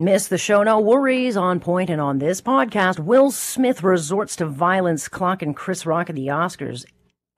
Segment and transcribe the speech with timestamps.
[0.00, 0.62] Miss the show?
[0.62, 1.36] No worries.
[1.36, 6.14] On point and on this podcast, Will Smith resorts to violence, clocking Chris Rock at
[6.14, 6.84] the Oscars.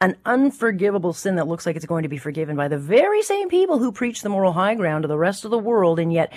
[0.03, 3.49] An unforgivable sin that looks like it's going to be forgiven by the very same
[3.49, 6.35] people who preach the moral high ground to the rest of the world, and yet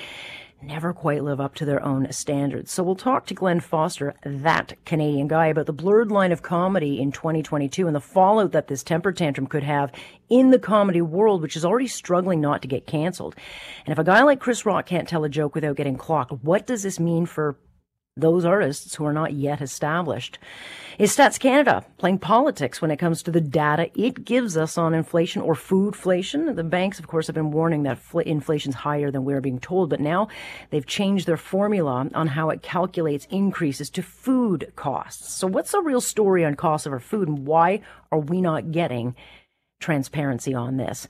[0.63, 2.71] never quite live up to their own standards.
[2.71, 7.01] So we'll talk to Glenn Foster, that Canadian guy, about the blurred line of comedy
[7.01, 9.91] in 2022 and the fallout that this temper tantrum could have
[10.29, 13.35] in the comedy world, which is already struggling not to get canceled.
[13.85, 16.65] And if a guy like Chris Rock can't tell a joke without getting clocked, what
[16.65, 17.55] does this mean for
[18.15, 20.37] those artists who are not yet established.
[20.99, 24.93] Is Stats Canada playing politics when it comes to the data it gives us on
[24.93, 26.55] inflation or foodflation?
[26.55, 29.99] The banks, of course, have been warning that inflation's higher than we're being told, but
[29.99, 30.27] now
[30.69, 35.33] they've changed their formula on how it calculates increases to food costs.
[35.33, 38.71] So what's the real story on costs of our food and why are we not
[38.71, 39.15] getting
[39.79, 41.07] transparency on this?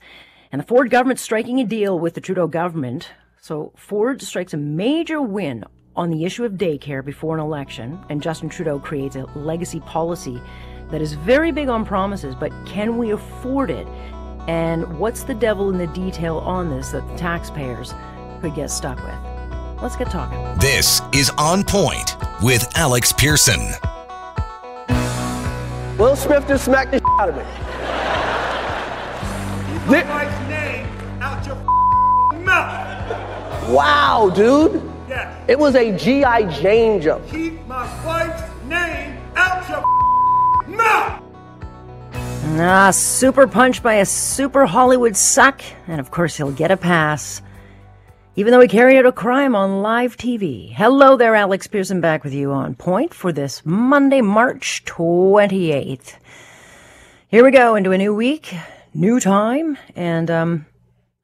[0.50, 3.10] And the Ford government striking a deal with the Trudeau government
[3.44, 8.20] so Ford strikes a major win on the issue of daycare before an election, and
[8.20, 10.40] Justin Trudeau creates a legacy policy
[10.90, 13.86] that is very big on promises, but can we afford it?
[14.48, 17.94] And what's the devil in the detail on this that the taxpayers
[18.40, 19.82] could get stuck with?
[19.82, 20.38] Let's get talking.
[20.58, 23.60] This is On Point with Alex Pearson.
[25.96, 27.42] Will Smith just smacked the out of me.
[29.84, 30.86] Keep my wife's name
[31.22, 31.56] out your
[32.40, 33.70] mouth.
[33.70, 34.93] Wow, dude.
[35.14, 35.44] Yes.
[35.46, 36.50] It was a G.I.
[36.60, 37.24] Jane jump.
[37.28, 41.22] Keep my wife's name out your mouth.
[42.58, 47.42] Ah, super punch by a super Hollywood suck, and of course he'll get a pass.
[48.34, 50.72] Even though he carried out a crime on live TV.
[50.72, 56.16] Hello there, Alex Pearson back with you on point for this Monday, March 28th.
[57.28, 58.52] Here we go into a new week,
[58.92, 60.66] new time, and um,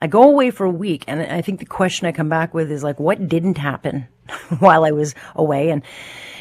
[0.03, 2.71] I go away for a week, and I think the question I come back with
[2.71, 4.09] is like, what didn't happen
[4.59, 5.71] while I was away?
[5.71, 5.83] And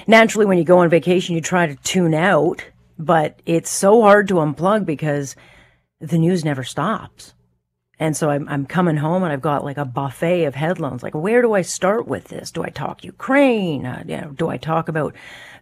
[0.08, 2.64] naturally, when you go on vacation, you try to tune out,
[2.98, 5.36] but it's so hard to unplug because
[6.00, 7.34] the news never stops.
[8.02, 11.04] And so I'm, I'm coming home and I've got like a buffet of headlines.
[11.04, 12.50] Like, where do I start with this?
[12.50, 13.86] Do I talk Ukraine?
[13.86, 15.14] Uh, you know, do I talk about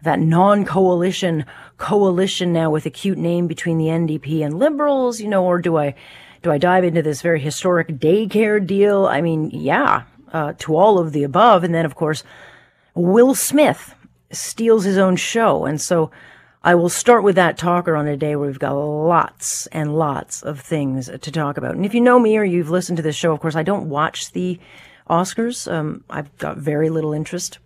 [0.03, 1.45] that non-coalition
[1.77, 5.19] coalition now with a cute name between the NDP and liberals?
[5.19, 5.95] You know, or do I,
[6.41, 9.05] do I dive into this very historic daycare deal?
[9.05, 11.63] I mean, yeah, uh, to all of the above.
[11.63, 12.23] And then, of course,
[12.93, 13.95] Will Smith
[14.31, 15.65] steals his own show.
[15.65, 16.11] And so
[16.63, 20.41] I will start with that talker on a day where we've got lots and lots
[20.41, 21.75] of things to talk about.
[21.75, 23.89] And if you know me or you've listened to this show, of course, I don't
[23.89, 24.59] watch the
[25.09, 25.71] Oscars.
[25.71, 27.59] Um, I've got very little interest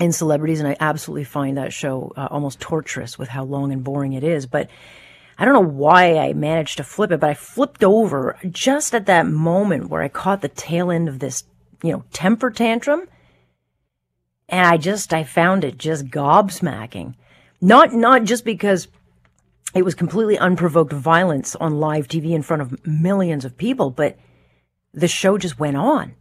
[0.00, 3.84] in celebrities, and I absolutely find that show uh, almost torturous with how long and
[3.84, 4.46] boring it is.
[4.46, 4.68] But
[5.38, 9.06] I don't know why I managed to flip it, but I flipped over just at
[9.06, 11.44] that moment where I caught the tail end of this,
[11.82, 13.08] you know, temper tantrum.
[14.48, 17.14] And I just, I found it just gobsmacking.
[17.60, 18.88] Not, not just because
[19.74, 24.16] it was completely unprovoked violence on live TV in front of millions of people, but
[24.92, 26.14] the show just went on.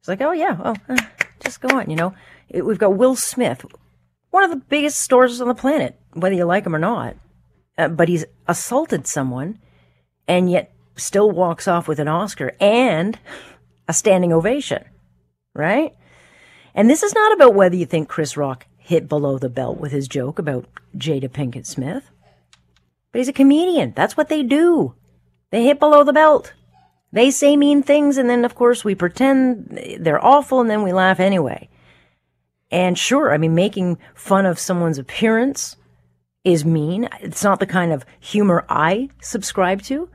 [0.00, 0.96] It's like, oh yeah, oh, uh,
[1.40, 2.14] just go on, you know.
[2.48, 3.64] It, we've got Will Smith,
[4.30, 7.16] one of the biggest stars on the planet, whether you like him or not
[7.78, 9.58] uh, but he's assaulted someone
[10.28, 13.18] and yet still walks off with an Oscar and
[13.88, 14.84] a standing ovation,
[15.54, 15.94] right?
[16.74, 19.92] And this is not about whether you think Chris Rock hit below the belt with
[19.92, 20.66] his joke about
[20.96, 22.10] Jada Pinkett Smith,
[23.10, 23.92] but he's a comedian.
[23.94, 24.94] That's what they do.
[25.50, 26.54] They hit below the belt.
[27.12, 30.94] They say mean things, and then, of course, we pretend they're awful, and then we
[30.94, 31.68] laugh anyway.
[32.70, 35.76] And sure, I mean, making fun of someone's appearance
[36.44, 37.08] is mean.
[37.20, 40.08] It's not the kind of humor I subscribe to.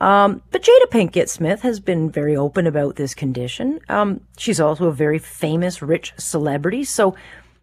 [0.00, 3.80] Um, but Jada Pinkett Smith has been very open about this condition.
[3.88, 6.84] Um, she's also a very famous, rich celebrity.
[6.84, 7.16] So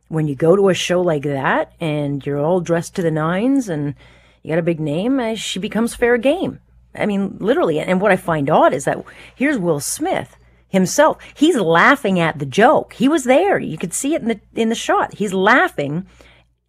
[0.10, 3.70] when you go to a show like that and you're all dressed to the nines
[3.70, 3.96] and
[4.44, 6.60] you got a big name, uh, she becomes fair game.
[6.94, 7.80] I mean, literally.
[7.80, 9.04] And what I find odd is that
[9.34, 10.36] here's Will Smith
[10.68, 11.18] himself.
[11.36, 12.94] He's laughing at the joke.
[12.94, 13.60] He was there.
[13.60, 15.16] You could see it in the in the shot.
[15.16, 16.06] He's laughing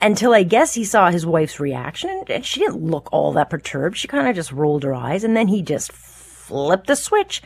[0.06, 3.96] until I guess he saw his wife's reaction and she didn't look all that perturbed.
[3.96, 7.42] She kind of just rolled her eyes and then he just flipped the switch,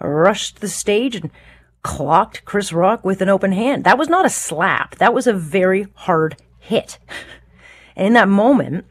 [0.00, 1.30] rushed the stage and
[1.82, 3.84] clocked Chris Rock with an open hand.
[3.84, 4.96] That was not a slap.
[4.96, 6.98] That was a very hard hit.
[7.96, 8.86] And in that moment,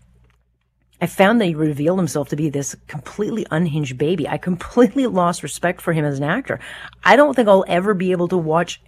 [1.02, 4.30] I found that he revealed himself to be this completely unhinged baby.
[4.30, 6.58] I completely lost respect for him as an actor.
[7.04, 8.82] I don't think I'll ever be able to watch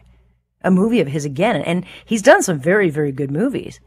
[0.63, 1.57] a movie of his again.
[1.63, 3.81] And he's done some very, very good movies.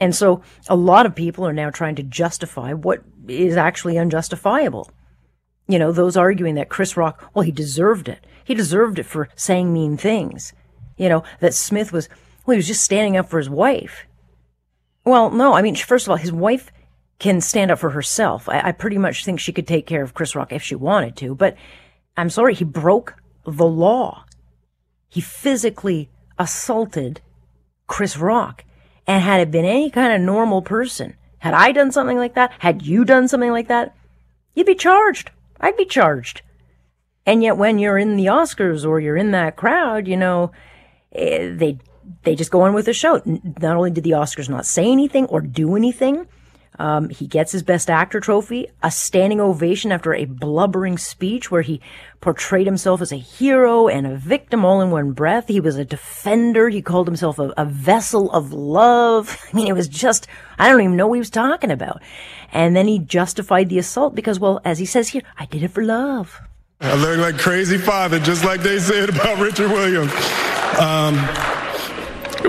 [0.00, 4.90] And so a lot of people are now trying to justify what is actually unjustifiable.
[5.68, 8.26] You know, those arguing that Chris Rock, well, he deserved it.
[8.42, 10.52] He deserved it for saying mean things.
[10.96, 12.08] You know, that Smith was,
[12.44, 14.06] well, he was just standing up for his wife.
[15.04, 16.72] Well, no, I mean, first of all, his wife
[17.18, 18.48] can stand up for herself.
[18.48, 21.16] I, I pretty much think she could take care of Chris Rock if she wanted
[21.18, 21.56] to, but
[22.16, 23.14] I'm sorry, he broke
[23.44, 24.24] the law.
[25.08, 27.20] He physically assaulted
[27.86, 28.64] Chris Rock.
[29.10, 32.52] And had it been any kind of normal person, had I done something like that,
[32.60, 33.96] had you done something like that,
[34.54, 35.32] you'd be charged.
[35.60, 36.42] I'd be charged.
[37.26, 40.52] And yet when you're in the Oscars or you're in that crowd, you know,
[41.12, 41.78] eh, they,
[42.22, 43.20] they just go on with the show.
[43.24, 46.28] Not only did the Oscars not say anything or do anything,
[46.80, 51.60] um, he gets his Best Actor trophy, a standing ovation after a blubbering speech where
[51.60, 51.78] he
[52.22, 55.48] portrayed himself as a hero and a victim all in one breath.
[55.48, 56.70] He was a defender.
[56.70, 59.38] He called himself a, a vessel of love.
[59.52, 60.26] I mean, it was just,
[60.58, 62.00] I don't even know what he was talking about.
[62.50, 65.68] And then he justified the assault because, well, as he says here, I did it
[65.68, 66.40] for love.
[66.80, 70.12] I look like crazy father, just like they said about Richard Williams.
[70.80, 71.16] Um,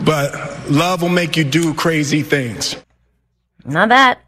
[0.05, 2.77] but love will make you do crazy things.
[3.65, 4.21] Not that.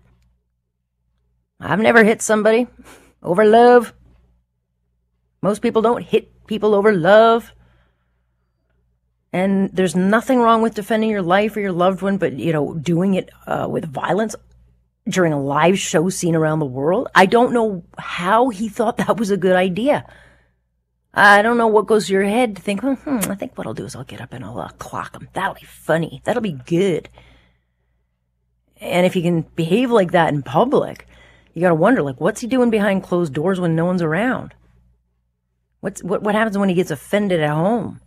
[1.60, 2.68] I've never hit somebody
[3.22, 3.94] over love.
[5.42, 7.54] Most people don't hit people over love.
[9.32, 12.76] And there's nothing wrong with defending your life or your loved one, but, you know,
[12.76, 14.36] doing it uh, with violence
[15.10, 17.08] during a live show seen around the world.
[17.16, 20.06] I don't know how he thought that was a good idea.
[21.14, 23.74] I don't know what goes through your head to think, hmm, I think what I'll
[23.74, 25.30] do is I'll get up and I'll uh, clock him.
[25.34, 26.22] That'll be funny.
[26.26, 27.10] That'll be good.
[28.84, 31.08] And if he can behave like that in public,
[31.54, 34.54] you gotta wonder, like, what's he doing behind closed doors when no one's around?
[35.80, 38.02] What's, what, what happens when he gets offended at home?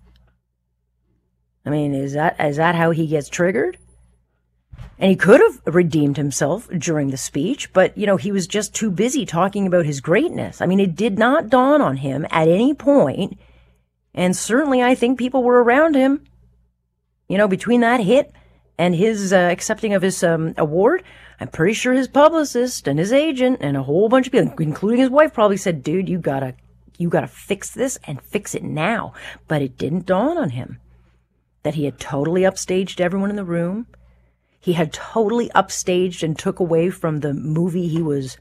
[1.64, 3.78] I mean, is that, is that how he gets triggered?
[4.98, 8.74] And he could have redeemed himself during the speech, but, you know, he was just
[8.74, 10.60] too busy talking about his greatness.
[10.60, 13.38] I mean, it did not dawn on him at any point,
[14.14, 16.24] and certainly I think people were around him.
[17.28, 18.32] You know, between that hit
[18.78, 21.02] and his uh, accepting of his um, award,
[21.40, 25.00] I'm pretty sure his publicist and his agent and a whole bunch of people, including
[25.00, 26.54] his wife, probably said, "Dude, you gotta,
[26.98, 29.12] you gotta fix this and fix it now."
[29.48, 30.78] But it didn't dawn on him
[31.62, 33.86] that he had totally upstaged everyone in the room.
[34.60, 38.36] He had totally upstaged and took away from the movie he was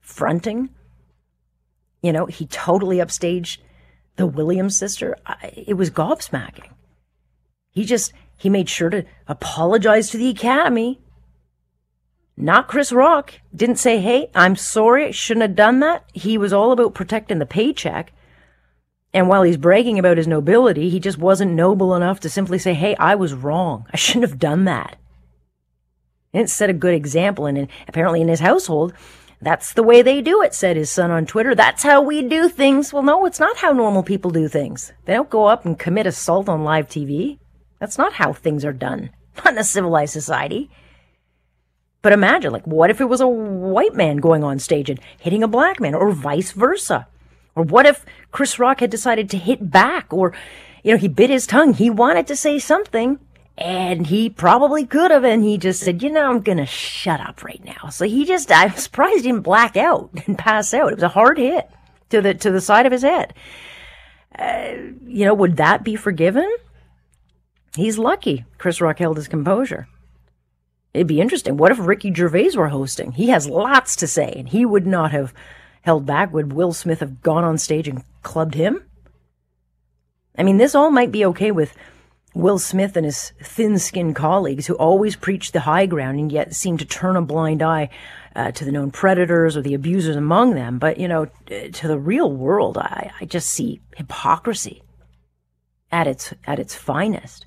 [0.00, 0.70] fronting.
[2.02, 3.58] You know, he totally upstaged
[4.16, 5.16] the Williams sister.
[5.54, 6.70] It was gobsmacking.
[7.70, 8.12] He just
[8.42, 11.00] he made sure to apologize to the Academy.
[12.36, 13.34] Not Chris Rock.
[13.54, 16.04] Didn't say, hey, I'm sorry, I shouldn't have done that.
[16.12, 18.12] He was all about protecting the paycheck.
[19.14, 22.74] And while he's bragging about his nobility, he just wasn't noble enough to simply say,
[22.74, 23.86] hey, I was wrong.
[23.92, 24.96] I shouldn't have done that.
[26.32, 27.46] It set a good example.
[27.46, 28.92] And apparently in his household,
[29.40, 31.54] that's the way they do it, said his son on Twitter.
[31.54, 32.92] That's how we do things.
[32.92, 34.92] Well, no, it's not how normal people do things.
[35.04, 37.38] They don't go up and commit assault on live TV.
[37.82, 39.10] That's not how things are done.
[39.38, 40.70] Not in a civilized society.
[42.00, 45.42] But imagine, like, what if it was a white man going on stage and hitting
[45.42, 47.08] a black man, or vice versa?
[47.56, 50.32] Or what if Chris Rock had decided to hit back, or,
[50.84, 51.74] you know, he bit his tongue.
[51.74, 53.18] He wanted to say something,
[53.58, 57.42] and he probably could have, and he just said, you know, I'm gonna shut up
[57.42, 57.88] right now.
[57.88, 60.92] So he just, I'm surprised he didn't black out and pass out.
[60.92, 61.68] It was a hard hit
[62.10, 63.34] to the, to the side of his head.
[64.38, 64.74] Uh,
[65.04, 66.48] you know, would that be forgiven?
[67.76, 69.88] He's lucky Chris Rock held his composure.
[70.92, 71.56] It'd be interesting.
[71.56, 73.12] What if Ricky Gervais were hosting?
[73.12, 75.32] He has lots to say, and he would not have
[75.80, 76.32] held back.
[76.32, 78.84] Would Will Smith have gone on stage and clubbed him?
[80.36, 81.74] I mean, this all might be okay with
[82.34, 86.54] Will Smith and his thin skinned colleagues who always preach the high ground and yet
[86.54, 87.88] seem to turn a blind eye
[88.34, 90.78] uh, to the known predators or the abusers among them.
[90.78, 94.82] But, you know, to the real world, I, I just see hypocrisy
[95.90, 97.46] at its, at its finest.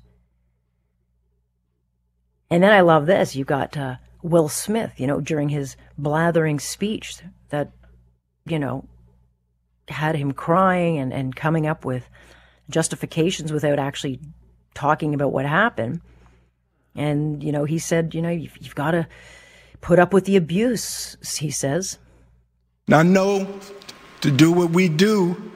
[2.50, 3.34] And then I love this.
[3.34, 7.18] You got uh, Will Smith, you know, during his blathering speech
[7.50, 7.70] that,
[8.46, 8.86] you know,
[9.88, 12.08] had him crying and, and coming up with
[12.68, 14.20] justifications without actually
[14.74, 16.00] talking about what happened.
[16.94, 19.06] And, you know, he said, you know, you've, you've got to
[19.80, 21.98] put up with the abuse, he says.
[22.88, 23.60] Now, know
[24.20, 25.50] to do what we do,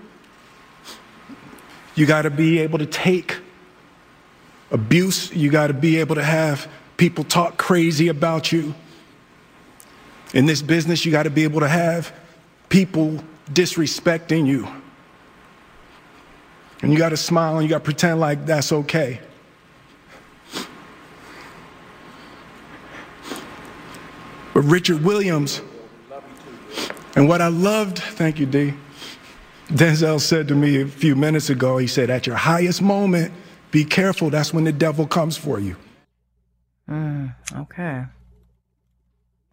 [1.94, 3.38] you got to be able to take
[4.70, 6.68] abuse, you got to be able to have
[7.00, 8.74] people talk crazy about you.
[10.34, 12.12] In this business, you got to be able to have
[12.68, 14.68] people disrespecting you.
[16.82, 19.18] And you got to smile and you got to pretend like that's okay.
[24.52, 25.62] But Richard Williams,
[27.16, 28.74] and what I loved, thank you, D.
[29.68, 33.32] Denzel said to me a few minutes ago, he said, at your highest moment,
[33.70, 34.28] be careful.
[34.28, 35.76] That's when the devil comes for you.
[36.90, 38.04] Mm, okay.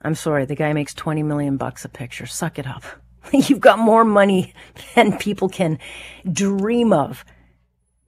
[0.02, 2.26] I'm sorry, the guy makes 20 million bucks a picture.
[2.26, 2.84] Suck it up.
[3.32, 4.54] You've got more money
[4.96, 5.80] than people can
[6.32, 7.24] dream of.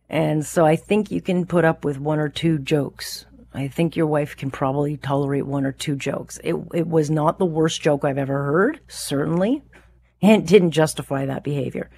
[0.09, 3.25] And so I think you can put up with one or two jokes.
[3.53, 6.39] I think your wife can probably tolerate one or two jokes.
[6.43, 9.63] It, it was not the worst joke I've ever heard, certainly,
[10.21, 11.89] and didn't justify that behavior.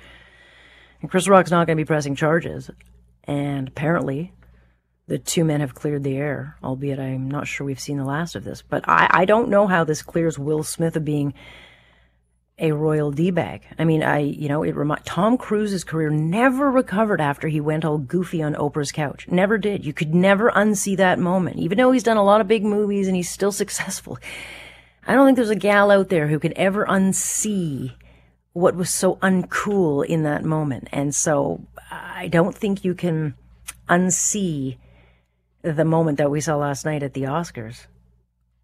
[1.01, 2.69] And Chris Rock's not going to be pressing charges.
[3.23, 4.33] And apparently,
[5.07, 8.35] the two men have cleared the air, albeit I'm not sure we've seen the last
[8.35, 8.61] of this.
[8.61, 11.33] But I, I don't know how this clears Will Smith of being
[12.61, 13.63] a royal d-bag.
[13.79, 17.83] I mean, I you know it remind Tom Cruise's career never recovered after he went
[17.83, 19.27] all goofy on Oprah's couch.
[19.27, 19.83] Never did.
[19.83, 23.07] You could never unsee that moment, even though he's done a lot of big movies
[23.07, 24.19] and he's still successful.
[25.05, 27.93] I don't think there's a gal out there who could ever unsee
[28.53, 30.87] what was so uncool in that moment.
[30.91, 33.33] And so I don't think you can
[33.89, 34.77] unsee
[35.63, 37.87] the moment that we saw last night at the Oscars,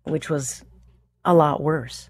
[0.04, 0.64] which was
[1.24, 2.10] a lot worse.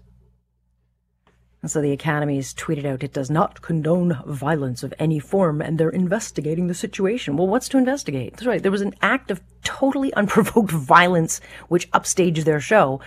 [1.60, 5.76] And so the Academy's tweeted out it does not condone violence of any form and
[5.76, 7.36] they're investigating the situation.
[7.36, 8.32] Well, what's to investigate?
[8.32, 8.62] That's right.
[8.62, 13.00] There was an act of totally unprovoked violence which upstaged their show.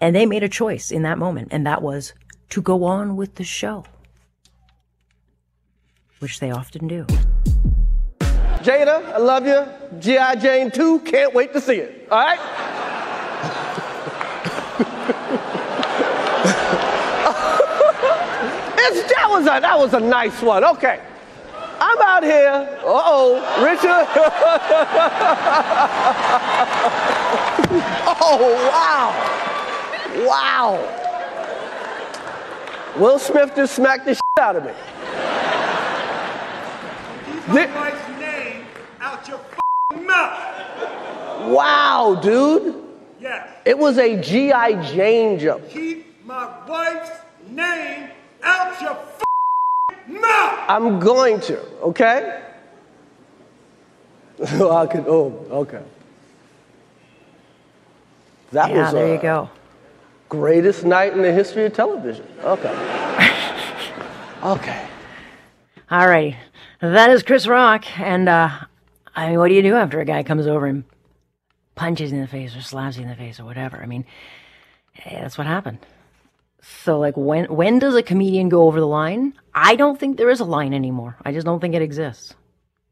[0.00, 2.14] And they made a choice in that moment, and that was
[2.48, 3.84] to go on with the show,
[6.20, 7.06] which they often do.
[8.62, 9.66] Jada, I love you.
[10.00, 10.34] G.I.
[10.36, 12.06] Jane 2, can't wait to see it.
[12.10, 12.38] All right?
[18.78, 20.64] it's, that, was a, that was a nice one.
[20.64, 21.00] Okay.
[21.80, 22.78] I'm out here.
[22.82, 23.88] Uh oh, Richard.
[28.20, 28.38] oh,
[28.70, 29.14] wow.
[30.28, 30.78] Wow.
[32.98, 34.72] Will Smith just smacked the shit out of me.
[37.46, 38.09] Keep my wife's name
[39.10, 39.40] out your
[40.02, 41.48] mouth.
[41.48, 42.76] Wow, dude.
[43.20, 43.48] Yes.
[43.64, 44.82] It was a G.I.
[44.92, 45.68] Jane jump.
[45.68, 47.10] Keep my wife's
[47.48, 48.10] name
[48.42, 48.96] out your
[50.20, 50.58] mouth.
[50.68, 52.42] I'm going to, okay?
[54.42, 55.82] I could, oh, okay.
[58.52, 59.50] That Yeah, was there uh, you go.
[60.28, 62.26] greatest night in the history of television.
[62.42, 62.70] Okay.
[64.44, 64.86] okay.
[65.90, 66.36] All right.
[66.80, 67.84] That is Chris Rock.
[68.00, 68.50] And, uh,
[69.14, 70.84] I mean, what do you do after a guy comes over and
[71.74, 73.82] punches you in the face or slaps you in the face or whatever?
[73.82, 74.04] I mean,
[75.04, 75.78] eh, that's what happened.
[76.62, 79.34] So, like, when when does a comedian go over the line?
[79.54, 81.16] I don't think there is a line anymore.
[81.24, 82.34] I just don't think it exists.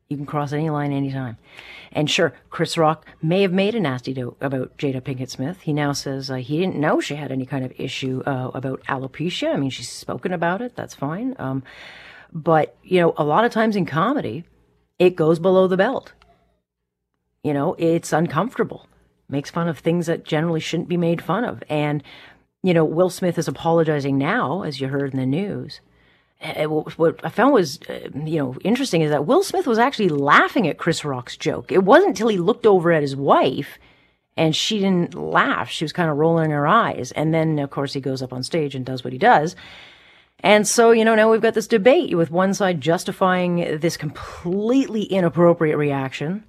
[0.08, 1.36] You can cross any line anytime.
[1.92, 5.60] And sure, Chris Rock may have made a nasty joke about Jada Pinkett Smith.
[5.62, 8.82] He now says uh, he didn't know she had any kind of issue uh, about
[8.84, 9.52] alopecia.
[9.52, 10.76] I mean, she's spoken about it.
[10.76, 11.34] That's fine.
[11.38, 11.62] Um,
[12.32, 14.44] but, you know, a lot of times in comedy,
[14.98, 16.12] it goes below the belt.
[17.42, 18.88] You know, it's uncomfortable.
[19.28, 21.62] Makes fun of things that generally shouldn't be made fun of.
[21.68, 22.02] And,
[22.62, 25.80] you know, Will Smith is apologizing now, as you heard in the news.
[26.42, 29.78] Uh, What what I found was, uh, you know, interesting is that Will Smith was
[29.78, 31.70] actually laughing at Chris Rock's joke.
[31.70, 33.78] It wasn't until he looked over at his wife
[34.36, 35.68] and she didn't laugh.
[35.68, 37.12] She was kind of rolling her eyes.
[37.12, 39.56] And then, of course, he goes up on stage and does what he does.
[40.40, 45.02] And so, you know, now we've got this debate with one side justifying this completely
[45.02, 46.44] inappropriate reaction.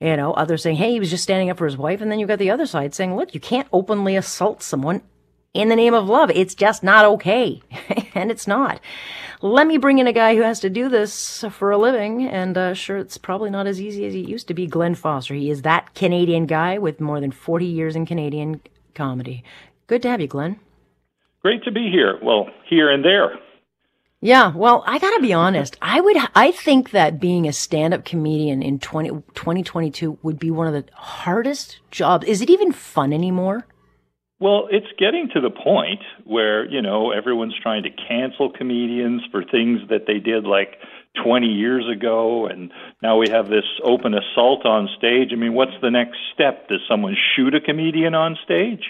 [0.00, 2.02] You know, others saying, hey, he was just standing up for his wife.
[2.02, 5.00] And then you've got the other side saying, look, you can't openly assault someone
[5.54, 6.30] in the name of love.
[6.30, 7.62] It's just not okay.
[8.14, 8.80] and it's not.
[9.40, 12.26] Let me bring in a guy who has to do this for a living.
[12.26, 14.66] And uh, sure, it's probably not as easy as it used to be.
[14.66, 15.32] Glenn Foster.
[15.32, 18.60] He is that Canadian guy with more than 40 years in Canadian
[18.94, 19.42] comedy.
[19.86, 20.60] Good to have you, Glenn.
[21.46, 22.18] Great to be here.
[22.20, 23.38] Well, here and there.
[24.20, 25.76] Yeah, well, I gotta be honest.
[25.80, 30.66] I would, I think that being a stand-up comedian in 20, 2022 would be one
[30.66, 32.26] of the hardest jobs.
[32.26, 33.64] Is it even fun anymore?
[34.40, 39.44] Well, it's getting to the point where, you know, everyone's trying to cancel comedians for
[39.44, 40.78] things that they did like
[41.22, 42.48] 20 years ago.
[42.48, 42.72] And
[43.04, 45.28] now we have this open assault on stage.
[45.32, 46.68] I mean, what's the next step?
[46.68, 48.82] Does someone shoot a comedian on stage?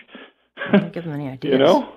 [0.72, 1.52] Don't give them any ideas.
[1.52, 1.95] You know?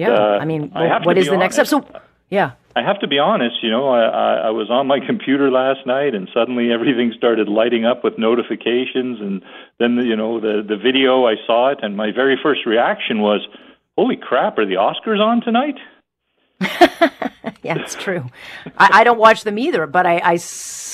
[0.00, 1.66] Yeah, uh, I mean, I have what is the next step?
[1.66, 1.86] So,
[2.30, 5.50] yeah, I have to be honest, you know, I, I, I was on my computer
[5.50, 9.42] last night and suddenly everything started lighting up with notifications and
[9.78, 13.46] then, you know, the, the video, I saw it and my very first reaction was,
[13.98, 15.76] holy crap, are the Oscars on tonight?
[17.62, 18.26] yeah, it's true.
[18.78, 20.38] I, I don't watch them either, but I, I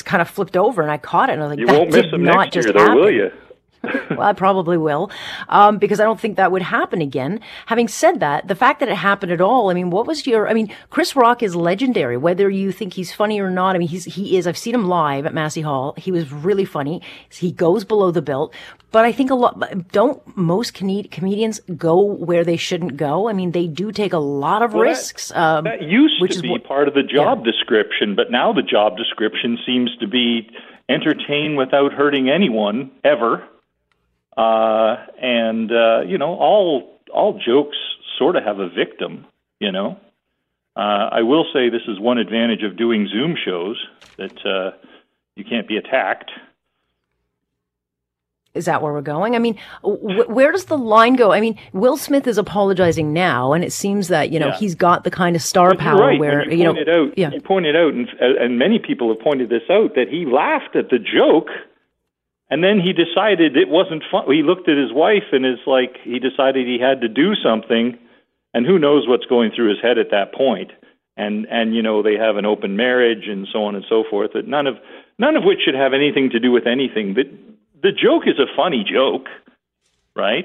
[0.04, 2.10] kind of flipped over and I caught it and I was like, You won't miss
[2.10, 3.30] them next year, though, will you?
[4.10, 5.10] Well, I probably will,
[5.48, 7.40] um, because I don't think that would happen again.
[7.66, 10.48] Having said that, the fact that it happened at all, I mean, what was your?
[10.48, 12.16] I mean, Chris Rock is legendary.
[12.16, 14.46] Whether you think he's funny or not, I mean, he's he is.
[14.46, 15.94] I've seen him live at Massey Hall.
[15.96, 17.02] He was really funny.
[17.30, 18.54] He goes below the belt,
[18.92, 19.88] but I think a lot.
[19.92, 23.28] Don't most com- comedians go where they shouldn't go?
[23.28, 25.30] I mean, they do take a lot of Well, that- risks.
[25.34, 27.52] um, That used which to is be what- part of the job Yeah.
[27.52, 30.48] description, but now the job description seems to be
[30.88, 33.42] entertain without hurting anyone ever.
[34.36, 37.76] Uh, and uh, you know, all all jokes
[38.18, 39.26] sort of have a victim.
[39.60, 39.98] You know,
[40.76, 43.82] uh, I will say this is one advantage of doing Zoom shows
[44.18, 44.76] that uh,
[45.36, 46.30] you can't be attacked.
[48.54, 49.34] Is that where we're going?
[49.34, 51.30] I mean, wh- where does the line go?
[51.30, 54.56] I mean, Will Smith is apologizing now, and it seems that you know Yeah.
[54.56, 56.18] he's got the kind of star power right.
[56.18, 59.50] where you, you know, out, yeah, you pointed out, and, and many people have pointed
[59.50, 61.48] this out that he laughed at the joke,
[62.48, 64.30] and then he decided it wasn't fun.
[64.30, 67.98] He looked at his wife and is like, he decided he had to do something,
[68.54, 70.70] and who knows what's going through his head at that point.
[71.16, 74.32] And and you know they have an open marriage and so on and so forth.
[74.34, 74.76] That none of
[75.18, 77.14] none of which should have anything to do with anything.
[77.14, 77.24] The
[77.82, 79.26] the joke is a funny joke,
[80.14, 80.44] right?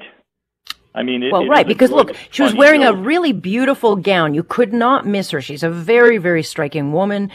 [0.94, 4.34] I mean, it, Well, it right, because look, she was wearing a really beautiful gown.
[4.34, 5.40] You could not miss her.
[5.40, 7.30] She's a very, very striking woman.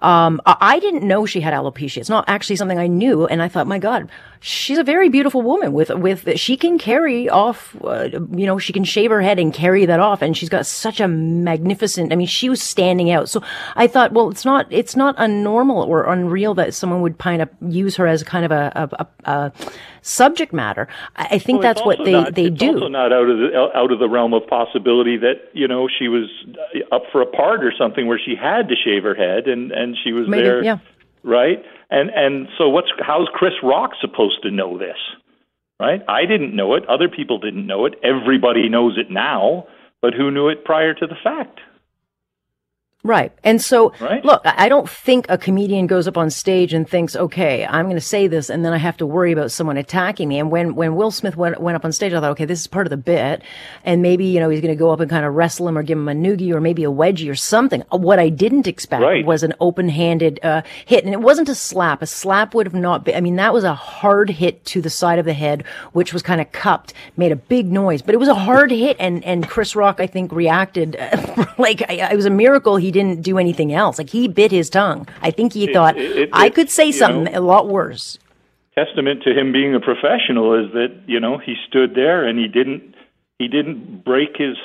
[0.00, 1.98] Um, I didn't know she had alopecia.
[1.98, 4.08] It's not actually something I knew, and I thought, my God,
[4.42, 5.72] she's a very beautiful woman.
[5.72, 9.54] With with she can carry off, uh, you know, she can shave her head and
[9.54, 12.12] carry that off, and she's got such a magnificent.
[12.12, 13.28] I mean, she was standing out.
[13.28, 13.42] So
[13.76, 17.48] I thought, well, it's not it's not unnormal or unreal that someone would kind of
[17.60, 18.90] use her as kind of a,
[19.24, 19.52] a, a,
[20.02, 20.88] subject matter.
[21.16, 22.74] I I think Well, that's what they not, they it's do.
[22.74, 26.08] also not out of the out of the realm of possibility that you know she
[26.08, 26.28] was
[26.90, 29.96] up for a part or something where she had to shave her head and and
[30.02, 30.78] she was Maybe, there, yeah.
[31.22, 31.64] right?
[31.92, 34.96] And and so what's how's Chris Rock supposed to know this?
[35.78, 36.00] Right?
[36.08, 36.88] I didn't know it.
[36.88, 37.94] Other people didn't know it.
[38.02, 39.66] Everybody knows it now,
[40.00, 41.60] but who knew it prior to the fact?
[43.04, 43.32] Right.
[43.42, 44.24] And so, Right?
[44.24, 47.96] look, I don't think a comedian goes up on stage and thinks, okay, I'm going
[47.96, 50.38] to say this and then I have to worry about someone attacking me.
[50.38, 52.68] And when, when Will Smith went, went up on stage, I thought, okay, this is
[52.68, 53.42] part of the bit.
[53.84, 55.82] And maybe, you know, he's going to go up and kind of wrestle him or
[55.82, 57.80] give him a noogie or maybe a wedgie or something.
[57.90, 59.26] What I didn't expect Right.
[59.26, 61.04] was an open handed, uh, hit.
[61.04, 62.02] And it wasn't a slap.
[62.02, 64.90] A slap would have not been, I mean, that was a hard hit to the
[64.90, 68.18] side of the head, which was kind of cupped, made a big noise, but it
[68.18, 68.96] was a hard hit.
[69.00, 70.94] And, and Chris Rock, I think, reacted
[71.58, 73.98] like I, it was a miracle he didn't do anything else.
[73.98, 75.08] Like he bit his tongue.
[75.22, 78.18] I think he thought it- it- I it- could say something know- a lot worse.
[78.74, 82.48] testament to him being a professional is that you know he stood there and he
[82.48, 82.94] didn't
[83.38, 84.56] he didn't break his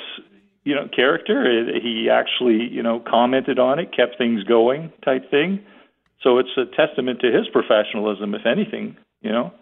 [0.64, 1.38] you know character
[1.78, 5.60] he actually you know commented on it kept things going type thing
[6.22, 9.52] so it's a testament to his professionalism if anything you know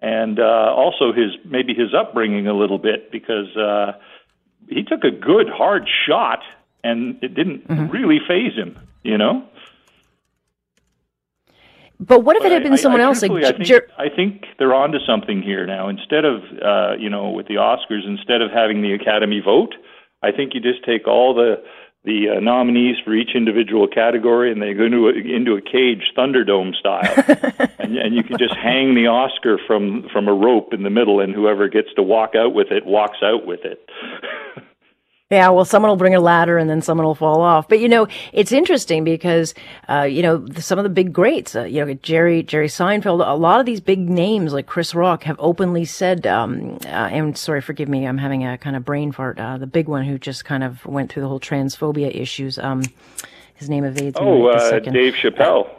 [0.00, 3.92] and uh also his maybe his upbringing a little bit because uh
[4.68, 6.40] he took a good hard shot
[6.84, 9.44] and it didn't really faze him you know
[12.04, 13.22] But what if it had been I- someone I, else?
[13.22, 15.88] Like I think, Jer- I think they're onto something here now.
[15.88, 19.74] Instead of, uh, you know, with the Oscars, instead of having the Academy vote,
[20.20, 21.62] I think you just take all the
[22.04, 26.02] the uh, nominees for each individual category and they go into a, into a cage,
[26.18, 27.14] Thunderdome style,
[27.78, 31.20] and, and you can just hang the Oscar from from a rope in the middle,
[31.20, 33.88] and whoever gets to walk out with it walks out with it.
[35.32, 37.66] Yeah, well, someone will bring a ladder and then someone will fall off.
[37.66, 39.54] But you know, it's interesting because
[39.88, 43.34] uh, you know some of the big greats, uh, you know Jerry Jerry Seinfeld, a
[43.34, 46.26] lot of these big names like Chris Rock have openly said.
[46.26, 49.40] Um, uh, and sorry, forgive me, I'm having a kind of brain fart.
[49.40, 52.58] Uh, the big one who just kind of went through the whole transphobia issues.
[52.58, 52.82] Um,
[53.54, 54.26] his name evades me.
[54.26, 54.80] Oh, uh.
[54.80, 55.70] Dave Chappelle.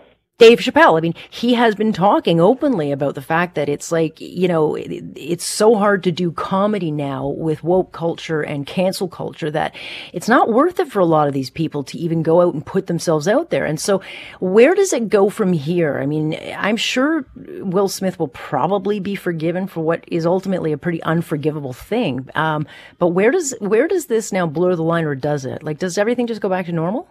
[0.44, 0.98] Dave Chappelle.
[0.98, 4.76] I mean, he has been talking openly about the fact that it's like, you know,
[4.76, 9.74] it, it's so hard to do comedy now with woke culture and cancel culture that
[10.12, 12.66] it's not worth it for a lot of these people to even go out and
[12.66, 13.66] put themselves out there.
[13.66, 14.02] And so
[14.42, 16.00] where does it go from here?
[16.00, 20.78] I mean, I'm sure Will Smith will probably be forgiven for what is ultimately a
[20.78, 22.28] pretty unforgivable thing.
[22.36, 22.68] Um,
[23.00, 25.64] but where does, where does this now blur the line or does it?
[25.64, 27.08] Like, does everything just go back to normal?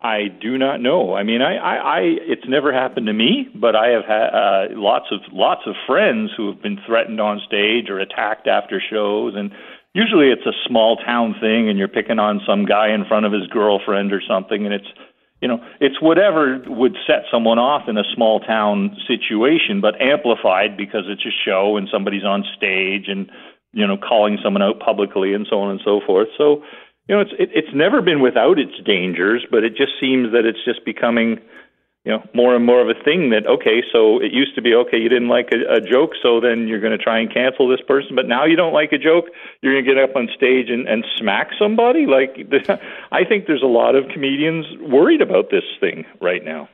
[0.00, 1.14] I do not know.
[1.14, 4.66] I mean, I, I, I it's never happened to me, but I have had uh,
[4.78, 9.34] lots of lots of friends who have been threatened on stage or attacked after shows,
[9.36, 9.50] and
[9.94, 13.32] usually it's a small town thing, and you're picking on some guy in front of
[13.32, 14.86] his girlfriend or something, and it's
[15.42, 20.76] you know it's whatever would set someone off in a small town situation, but amplified
[20.76, 23.28] because it's a show and somebody's on stage and
[23.72, 26.28] you know calling someone out publicly and so on and so forth.
[26.38, 26.62] So
[27.08, 30.44] you know, it's it, it's never been without its dangers, but it just seems that
[30.44, 31.40] it's just becoming,
[32.04, 34.74] you know more and more of a thing that okay, so it used to be
[34.74, 37.68] okay, you didn't like a, a joke, so then you're going to try and cancel
[37.68, 39.26] this person, but now you don't like a joke,
[39.62, 42.06] you're going to get up on stage and, and smack somebody.
[42.06, 42.36] Like
[43.12, 46.68] I think there's a lot of comedians worried about this thing right now.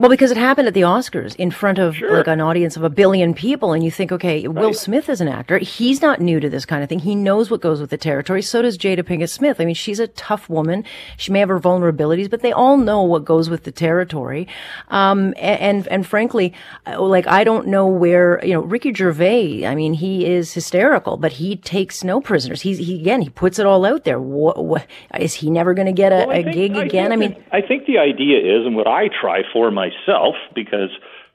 [0.00, 2.16] Well, because it happened at the Oscars in front of Sure.
[2.16, 5.28] like an audience of a billion people, and you think, okay, Will Smith is an
[5.28, 5.58] actor.
[5.58, 7.00] He's not new to this kind of thing.
[7.00, 8.40] He knows what goes with the territory.
[8.40, 9.60] So does Jada Pinkett Smith.
[9.60, 10.84] I mean, she's a tough woman.
[11.18, 14.48] She may have her vulnerabilities, but they all know what goes with the territory.
[14.88, 16.54] Um, and, and, frankly,
[16.86, 19.66] uh, like I don't know where you know Ricky Gervais.
[19.66, 22.62] I mean, he is hysterical, but he takes no prisoners.
[22.62, 24.18] He's he again he puts it all out there.
[24.18, 24.86] What, what
[25.18, 27.12] is he never going to get a, Well, I a think- gig again?
[27.12, 27.36] I mean.
[27.52, 30.90] I think the idea is, and what I try for myself, because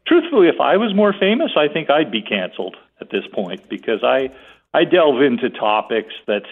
[0.07, 4.03] truthfully, if I was more famous, I think I'd be canceled at this point because
[4.03, 4.29] I
[4.73, 6.43] I delve into topics that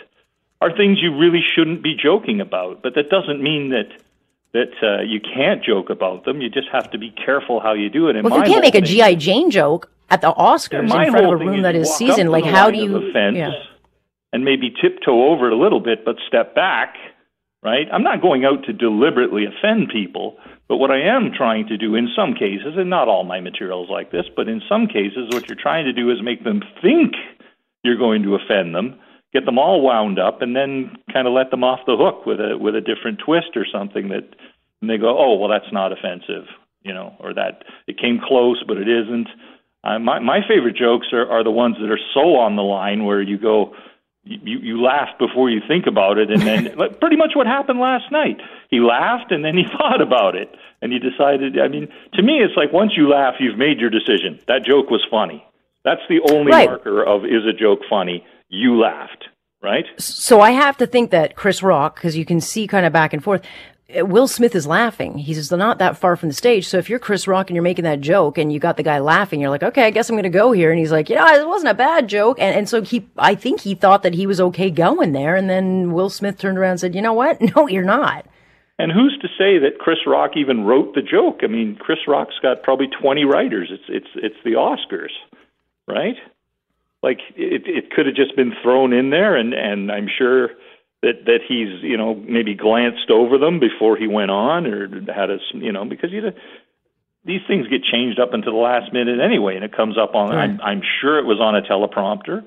[0.61, 2.81] are things you really shouldn't be joking about.
[2.81, 3.89] But that doesn't mean that
[4.53, 6.39] that uh, you can't joke about them.
[6.39, 8.15] You just have to be careful how you do it.
[8.15, 11.11] And Well, if you can't make a GI Jane joke at the Oscars my in
[11.11, 12.95] front of a room is that is seasoned, like how do you?
[12.95, 13.51] offense yeah.
[14.31, 16.95] and maybe tiptoe over it a little bit, but step back,
[17.63, 17.87] right?
[17.91, 20.37] I'm not going out to deliberately offend people,
[20.67, 23.89] but what I am trying to do in some cases, and not all my materials
[23.89, 27.13] like this, but in some cases, what you're trying to do is make them think
[27.84, 28.99] you're going to offend them,
[29.34, 32.39] get them all wound up, and then kind of let them off the hook with
[32.39, 34.23] a with a different twist or something that,
[34.82, 36.47] and they go, oh well, that's not offensive,
[36.82, 39.28] you know, or that it came close, but it isn't.
[39.84, 43.04] Uh, my my favorite jokes are, are the ones that are so on the line
[43.04, 43.76] where you go,
[44.23, 48.12] you you laugh before you think about it, and then pretty much what happened last
[48.12, 48.38] night.
[48.69, 50.49] He laughed and then he thought about it,
[50.81, 51.59] and he decided.
[51.59, 54.39] I mean, to me, it's like once you laugh, you've made your decision.
[54.47, 55.43] That joke was funny.
[55.83, 56.69] That's the only Right.
[56.69, 58.25] marker of is a joke funny.
[58.47, 59.25] You laughed,
[59.62, 59.86] right?
[59.97, 63.12] So I have to think that Chris Rock, because you can see kind of back
[63.13, 63.41] and forth.
[63.97, 65.17] Uh, Will Smith is laughing.
[65.17, 66.67] He's not that far from the stage.
[66.67, 68.99] So if you're Chris Rock and you're making that joke and you got the guy
[68.99, 70.71] laughing, you're like, okay, I guess I'm going to go here.
[70.71, 72.39] And he's like, you know, it wasn't a bad joke.
[72.39, 75.35] And, and so he, I think he thought that he was okay going there.
[75.35, 77.39] And then Will Smith turned around and said, you know what?
[77.55, 78.25] No, you're not.
[78.79, 81.41] And who's to say that Chris Rock even wrote the joke?
[81.43, 83.69] I mean, Chris Rock's got probably 20 writers.
[83.71, 85.11] It's it's it's the Oscars,
[85.87, 86.15] right?
[87.03, 90.49] Like it it could have just been thrown in there and and I'm sure
[91.03, 95.29] that that he's, you know, maybe glanced over them before he went on or had
[95.29, 96.33] a, you know, because you
[97.25, 100.35] these things get changed up until the last minute anyway and it comes up on
[100.35, 102.43] I'm I'm sure it was on a teleprompter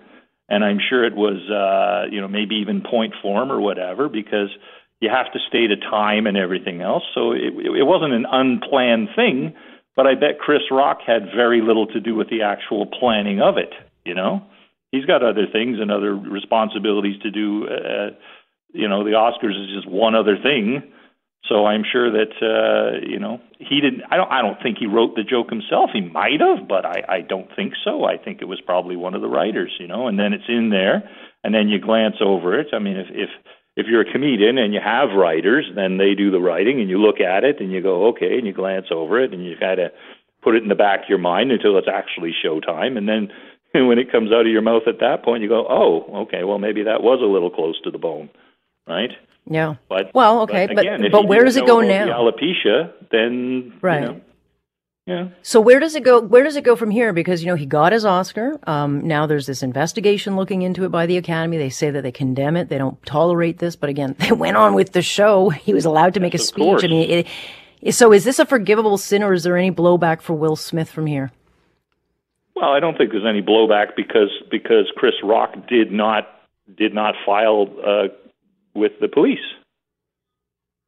[0.49, 4.51] and I'm sure it was uh, you know maybe even point form or whatever because
[5.01, 7.03] you have to state a time and everything else.
[7.15, 9.55] So it, it wasn't an unplanned thing,
[9.95, 13.59] but I bet Chris Rock had very little to do with the actual planning of
[13.59, 13.75] it.
[14.05, 14.43] You know,
[14.93, 17.69] he's got other things and other responsibilities to do.
[17.69, 18.11] Uh,
[18.77, 20.83] you know, the Oscars is just one other thing.
[21.49, 24.03] So I'm sure that uh, you know he didn't.
[24.11, 24.31] I don't.
[24.31, 25.91] I don't think he wrote the joke himself.
[25.93, 28.05] He might have, but I, I don't think so.
[28.05, 29.73] I think it was probably one of the writers.
[29.79, 31.09] You know, and then it's in there,
[31.45, 32.69] and then you glance over it.
[32.73, 33.31] I mean, if if
[33.77, 36.99] if you're a comedian and you have writers, then they do the writing, and you
[36.99, 39.79] look at it and you go, okay, and you glance over it, and you kind
[39.79, 39.93] of
[40.43, 43.29] put it in the back of your mind until it's actually showtime, and then
[43.87, 46.59] when it comes out of your mouth at that point, you go, oh, okay, well
[46.59, 48.31] maybe that was a little close to the bone,
[48.87, 49.11] right?
[49.49, 49.75] Yeah.
[49.89, 52.07] But Well, okay, but- again, if but where does it go now?
[52.07, 54.01] Alopecia, then Right.
[54.03, 54.21] You know,
[55.07, 55.29] yeah.
[55.43, 56.21] So where does it go?
[56.21, 57.13] Where does it go from here?
[57.13, 58.59] Because you know he got his Oscar.
[58.67, 61.59] Um, now there's this investigation looking into it by the Academy.
[61.59, 62.69] They say that they condemn it.
[62.69, 63.77] They don't tolerate this.
[63.77, 65.49] But again, they went on with the show.
[65.51, 66.65] He was allowed to make a Yes, speech.
[66.65, 66.83] course.
[66.85, 67.25] I mean,
[67.83, 70.91] it, so is this a forgivable sin, or is there any blowback for Will Smith
[70.91, 71.31] from here?
[72.57, 76.27] Well, I don't think there's any blowback because because Chris Rock did not
[76.77, 78.09] did not file uh,
[78.77, 79.39] with the police,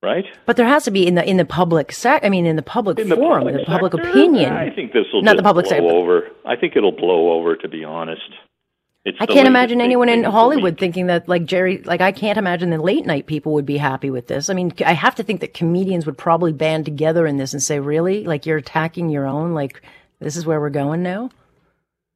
[0.03, 0.25] right?
[0.47, 2.25] But there has to be in the in the public sec.
[2.25, 4.53] I mean, in the public In the forum, public the public sector, opinion.
[4.53, 6.29] I think this will Not the public blow sector, over.
[6.45, 7.57] I think it'll blow over.
[7.57, 8.31] To be honest,
[9.05, 12.71] it's I can't imagine anyone in Hollywood thinking that, like Jerry, like I can't imagine
[12.71, 14.51] the late night people would be happy with this.
[14.51, 17.63] I mean, I have to think that comedians would probably band together in this and
[17.63, 18.25] say, really?
[18.25, 19.55] Like you're attacking your own?
[19.55, 19.83] Like
[20.21, 21.31] this is where we're going now?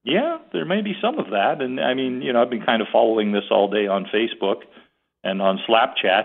[0.05, 2.83] Yeah, there may be some of that, and I mean, you know, I've been kind
[2.83, 4.63] of following this all day on Facebook
[5.25, 6.25] and on Slapchat.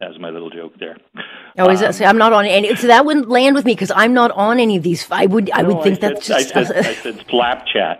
[0.00, 0.98] That's my little joke there.
[1.58, 3.72] Oh, is that, um, see, I'm not on any, so that wouldn't land with me
[3.72, 5.10] because I'm not on any of these.
[5.10, 7.98] I would, I No, would think said, that's just, I said, I said Slapchat.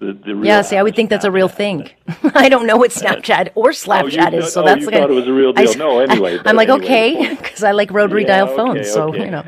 [0.00, 1.88] The, the real yeah, see, I would think that's a real thing.
[2.34, 4.94] I don't know what Snapchat or oh, Slapchat you is, so oh, that's you like
[4.94, 5.70] thought it was a real I deal.
[5.70, 8.56] s- No, anyway, but I'm like, anyway, okay, because I like rotary Yeah, dial okay,
[8.56, 9.24] phones, so, okay.
[9.26, 9.44] you know.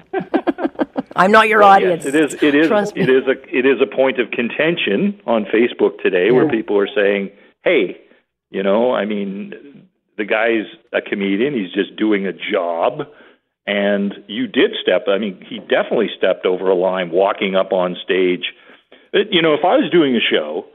[1.17, 2.05] I'm not your Yes, audience.
[2.05, 2.35] it is.
[2.43, 2.69] It is.
[2.69, 3.03] Trust me.
[3.03, 3.33] It is a.
[3.59, 7.31] It is a point of contention on Facebook today, where people are saying,
[7.65, 7.97] "Hey,
[8.51, 11.55] you know, I mean, the guy's a comedian.
[11.55, 13.09] He's just doing a job,
[13.67, 17.97] And you did step, I mean, he definitely stepped over a line walking up on
[18.03, 18.53] stage.
[19.13, 20.67] It, you know, if I was doing a show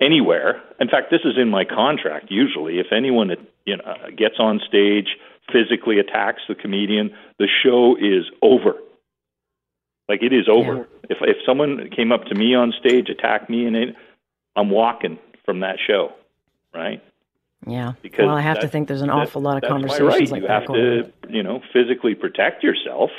[0.00, 4.10] anywhere, in fact, this is in my contract usually, if anyone uh, you know, uh,
[4.16, 5.16] gets on stage,
[5.52, 8.74] physically attacks the comedian, the show is over.
[10.08, 10.76] Like it is over.
[10.76, 10.84] Yeah.
[11.10, 13.94] If if someone came up to me on stage, attacked me, and it,
[14.56, 16.12] I'm walking from that show,
[16.74, 17.00] right?
[17.66, 17.92] Yeah.
[18.02, 20.30] Because well, I have to think there's an awful lot of conversations right.
[20.30, 20.62] like you that.
[20.62, 23.10] have to, you know, physically protect yourself.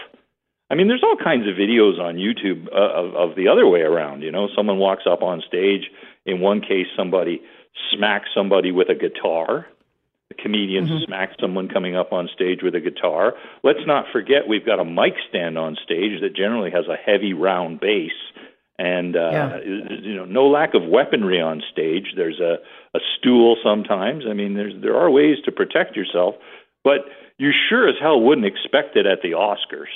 [0.70, 3.82] I mean, there's all kinds of videos on YouTube uh, of, of the other way
[3.82, 4.22] around.
[4.22, 5.92] You know, someone walks up on stage.
[6.26, 7.42] In one case, somebody
[7.94, 9.68] smacks somebody with a guitar.
[10.30, 11.04] The comedian mm-hmm.
[11.06, 13.34] smacks someone coming up on stage with a guitar.
[13.64, 17.34] Let's not forget we've got a mic stand on stage that generally has a heavy
[17.34, 18.12] round base
[18.82, 19.58] and uh, yeah.
[19.64, 22.14] you know no lack of weaponry on stage.
[22.16, 22.56] There's a,
[22.96, 24.26] a stool sometimes.
[24.30, 26.36] I mean, there's there are ways to protect yourself,
[26.84, 27.06] but
[27.38, 29.92] you sure as hell wouldn't expect it at the Oscars.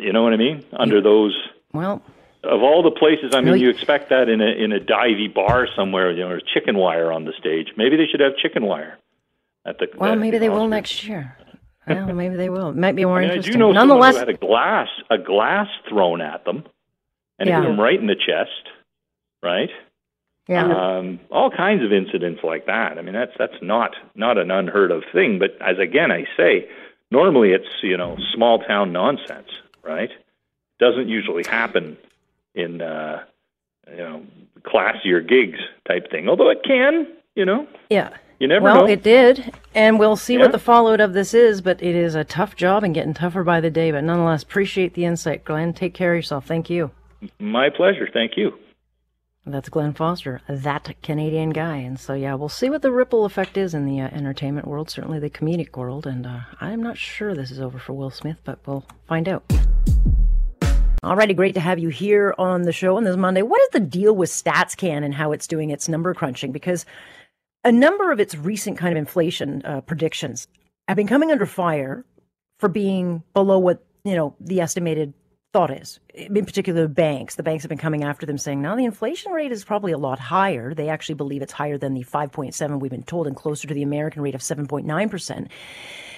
[0.00, 0.64] You know what I mean?
[0.72, 1.36] Under those
[1.72, 2.02] well.
[2.44, 3.60] Of all the places, I mean, really?
[3.62, 7.10] you expect that in a in a divey bar somewhere, you know, or chicken wire
[7.10, 7.72] on the stage.
[7.76, 8.96] Maybe they should have chicken wire
[9.66, 9.88] at the.
[9.96, 10.54] Well, at maybe the they Oscars.
[10.54, 11.36] will next year.
[11.88, 12.70] Well, maybe they will.
[12.70, 13.54] It might be more I mean, interesting.
[13.54, 16.64] I do know Nonetheless, someone who had a glass a glass thrown at them
[17.38, 17.60] and yeah.
[17.60, 18.68] hit him right in the chest,
[19.42, 19.70] right?
[20.48, 20.64] Yeah.
[20.64, 22.98] Um, all kinds of incidents like that.
[22.98, 25.38] I mean, that's that's not not an unheard of thing.
[25.38, 26.66] But as again I say,
[27.10, 29.48] normally it's you know small town nonsense,
[29.82, 30.10] right?
[30.80, 31.98] Doesn't usually happen
[32.54, 33.24] in uh,
[33.90, 34.22] you know
[34.62, 36.28] classier gigs type thing.
[36.30, 37.66] Although it can, you know.
[37.90, 38.16] Yeah.
[38.38, 38.82] You never well, know.
[38.82, 40.42] Well, it did, and we'll see yeah.
[40.42, 41.60] what the fallout of this is.
[41.60, 43.90] But it is a tough job and getting tougher by the day.
[43.90, 45.72] But nonetheless, appreciate the insight, Glenn.
[45.72, 46.46] Take care of yourself.
[46.46, 46.92] Thank you.
[47.40, 48.08] My pleasure.
[48.12, 48.52] Thank you.
[49.50, 51.76] That's Glenn Foster, that Canadian guy.
[51.76, 54.90] And so, yeah, we'll see what the ripple effect is in the uh, entertainment world,
[54.90, 56.06] certainly the comedic world.
[56.06, 59.48] And uh, I'm not sure this is over for Will Smith, but we'll find out.
[61.02, 63.40] Alrighty, great to have you here on the show on this Monday.
[63.42, 66.52] What is the deal with StatsCan and how it's doing its number crunching?
[66.52, 66.84] Because
[67.64, 70.48] a number of its recent kind of inflation uh, predictions
[70.88, 72.04] have been coming under fire
[72.58, 75.14] for being below what you know the estimated
[75.52, 75.98] thought is.
[76.14, 77.36] In particular, the banks.
[77.36, 79.98] The banks have been coming after them saying, now the inflation rate is probably a
[79.98, 80.74] lot higher.
[80.74, 83.82] They actually believe it's higher than the 5.7 we've been told and closer to the
[83.82, 85.48] American rate of 7.9%.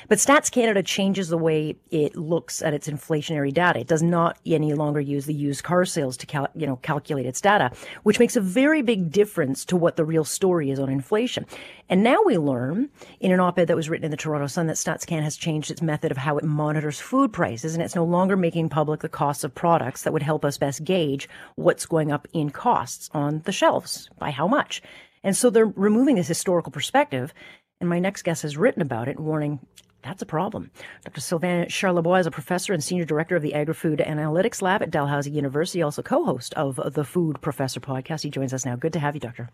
[0.09, 3.81] But Stats Canada changes the way it looks at its inflationary data.
[3.81, 7.27] It does not any longer use the used car sales to cal- you know calculate
[7.27, 7.73] its data,
[8.05, 11.47] which makes a very big difference to what the real story is on inflation.
[11.89, 14.77] And now we learn in an op-ed that was written in the Toronto Sun that
[14.77, 18.05] Stats StatsCan has changed its method of how it monitors food prices, and it's no
[18.05, 22.13] longer making public the costs of products that would help us best gauge what's going
[22.13, 24.83] up in costs on the shelves by how much.
[25.23, 27.33] And so they're removing this historical perspective.
[27.81, 29.59] And my next guest has written about it, warning
[30.03, 30.71] that's a problem.
[31.05, 31.21] Dr.
[31.21, 35.31] Sylvain Charlebois is a professor and senior director of the Agri-Food Analytics Lab at Dalhousie
[35.31, 38.23] University, also co-host of the Food Professor podcast.
[38.23, 38.77] He joins us now.
[38.77, 39.49] Good to have you, Doctor.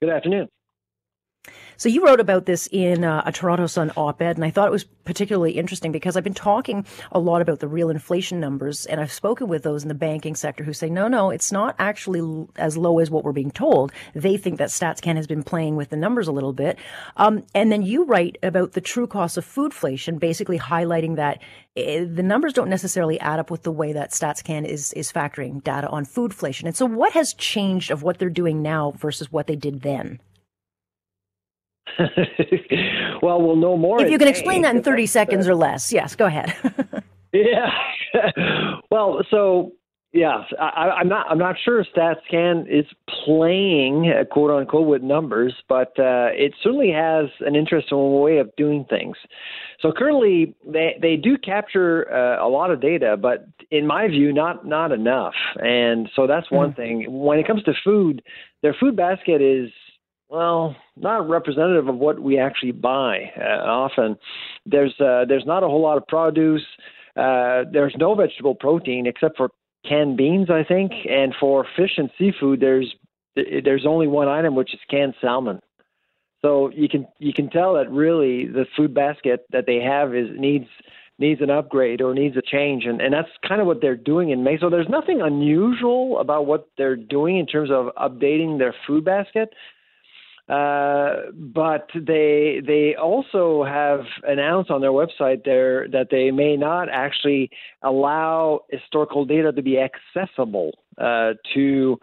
[0.00, 0.48] Good afternoon.
[1.78, 4.72] So you wrote about this in uh, a Toronto Sun op-ed, and I thought it
[4.72, 9.00] was particularly interesting because I've been talking a lot about the real inflation numbers, and
[9.00, 12.48] I've spoken with those in the banking sector who say, no, no, it's not actually
[12.56, 13.92] as low as what we're being told.
[14.12, 16.80] They think that StatsCan has been playing with the numbers a little bit.
[17.16, 21.40] Um, and then you write about the true cost of foodflation, basically highlighting that
[21.76, 25.62] eh, the numbers don't necessarily add up with the way that StatsCan is is factoring
[25.62, 26.64] data on foodflation.
[26.64, 30.18] And so, what has changed of what they're doing now versus what they did then?
[33.22, 34.02] well, we'll know more.
[34.02, 35.92] If you can explain that in 30 seconds or less.
[35.92, 36.54] Yes, go ahead.
[37.32, 37.70] yeah.
[38.90, 39.72] well, so
[40.12, 41.26] yeah, I, am not.
[41.28, 42.86] I'm not sure StatsCan is
[43.26, 48.50] playing uh, quote unquote with numbers, but uh, it certainly has an interesting way of
[48.56, 49.18] doing things.
[49.80, 54.32] So currently, they they do capture uh, a lot of data, but in my view,
[54.32, 55.34] not not enough.
[55.56, 56.80] And so that's one mm-hmm.
[56.80, 57.06] thing.
[57.08, 58.22] When it comes to food,
[58.62, 59.70] their food basket is
[60.28, 63.32] well, not representative of what we actually buy.
[63.36, 64.16] Uh, often,
[64.66, 66.64] there's uh, there's not a whole lot of produce.
[67.16, 69.50] Uh, there's no vegetable protein except for
[69.88, 72.94] canned beans, I think, and for fish and seafood, there's
[73.34, 75.60] there's only one item, which is canned salmon.
[76.42, 80.28] So you can you can tell that really the food basket that they have is
[80.36, 80.68] needs
[81.18, 84.30] needs an upgrade or needs a change, and and that's kind of what they're doing
[84.30, 84.58] in May.
[84.58, 89.52] So there's nothing unusual about what they're doing in terms of updating their food basket.
[90.48, 96.88] Uh, but they they also have announced on their website there that they may not
[96.90, 97.50] actually
[97.82, 101.98] allow historical data to be accessible uh, to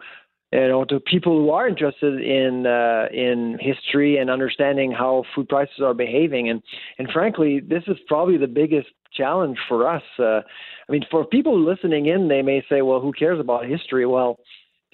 [0.52, 5.48] you know, to people who are interested in uh, in history and understanding how food
[5.48, 6.48] prices are behaving.
[6.48, 6.62] And
[6.98, 10.02] and frankly, this is probably the biggest challenge for us.
[10.18, 10.42] Uh,
[10.88, 14.38] I mean, for people listening in, they may say, "Well, who cares about history?" Well,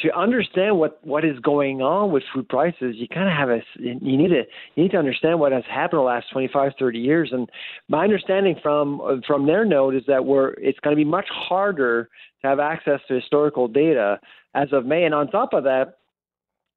[0.03, 3.61] to understand what what is going on with food prices, you kind of have a
[3.79, 4.43] you need to
[4.75, 7.31] you need to understand what has happened the last 25, 30 years.
[7.33, 7.49] And
[7.89, 12.09] my understanding from from their note is that we're it's going to be much harder
[12.43, 14.19] to have access to historical data
[14.55, 15.05] as of May.
[15.05, 15.99] And on top of that,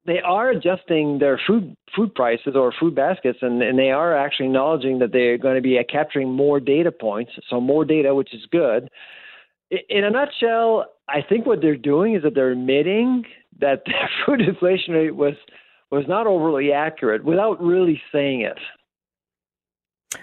[0.06, 4.46] they are adjusting their food food prices or food baskets, and, and they are actually
[4.46, 8.46] acknowledging that they're going to be capturing more data points, so more data, which is
[8.50, 8.88] good.
[9.70, 13.24] In a nutshell, I think what they're doing is that they're admitting
[13.60, 13.92] that the
[14.24, 15.34] food inflation rate was
[15.90, 18.58] was not overly accurate without really saying it.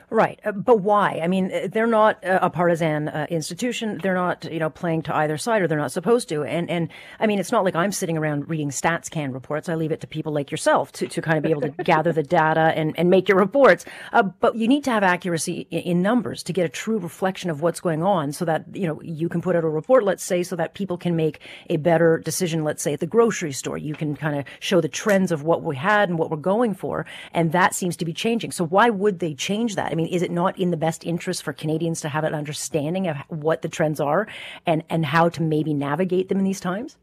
[0.10, 1.20] Right, uh, but why?
[1.24, 4.00] I mean, uh, they're not a partisan uh, institution.
[4.02, 6.44] They're not, you know, playing to either side, or they're not supposed to.
[6.44, 9.70] And and I mean, it's not like I'm sitting around reading StatsCan reports.
[9.70, 12.12] I leave it to people like yourself to, to kind of be able to gather
[12.12, 13.86] the data and, and make your reports.
[14.12, 17.50] Uh, but you need to have accuracy in, in, numbers to get a true reflection
[17.50, 20.24] of what's going on, so that you know you can put out a report, let's
[20.24, 22.64] say, so that people can make a better decision.
[22.64, 25.64] Let's say at the grocery store, you can kind of show the trends of what
[25.64, 28.52] we had and what we're going for, and that seems to be changing.
[28.52, 29.83] So why would they change that?
[29.92, 33.08] I mean, is it not in the best interest for Canadians to have an understanding
[33.08, 34.28] of what the trends are
[34.66, 36.98] and, and how to maybe navigate them in these times?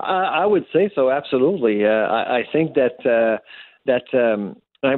[0.00, 1.84] I would say so, absolutely.
[1.84, 3.38] Uh, I, I, think that uh,
[3.86, 4.54] that um,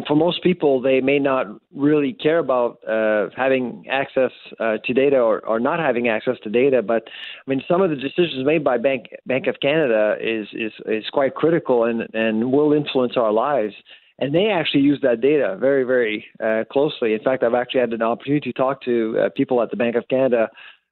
[0.06, 5.16] for most people, they may not really care about uh, having access uh, to data
[5.16, 6.82] or, or not having access to data.
[6.82, 10.72] But I mean, some of the decisions made by Bank Bank of Canada is is
[10.84, 13.74] is quite critical and and will influence our lives
[14.20, 17.14] and they actually use that data very, very uh, closely.
[17.14, 19.96] In fact, I've actually had an opportunity to talk to uh, people at the Bank
[19.96, 20.48] of Canada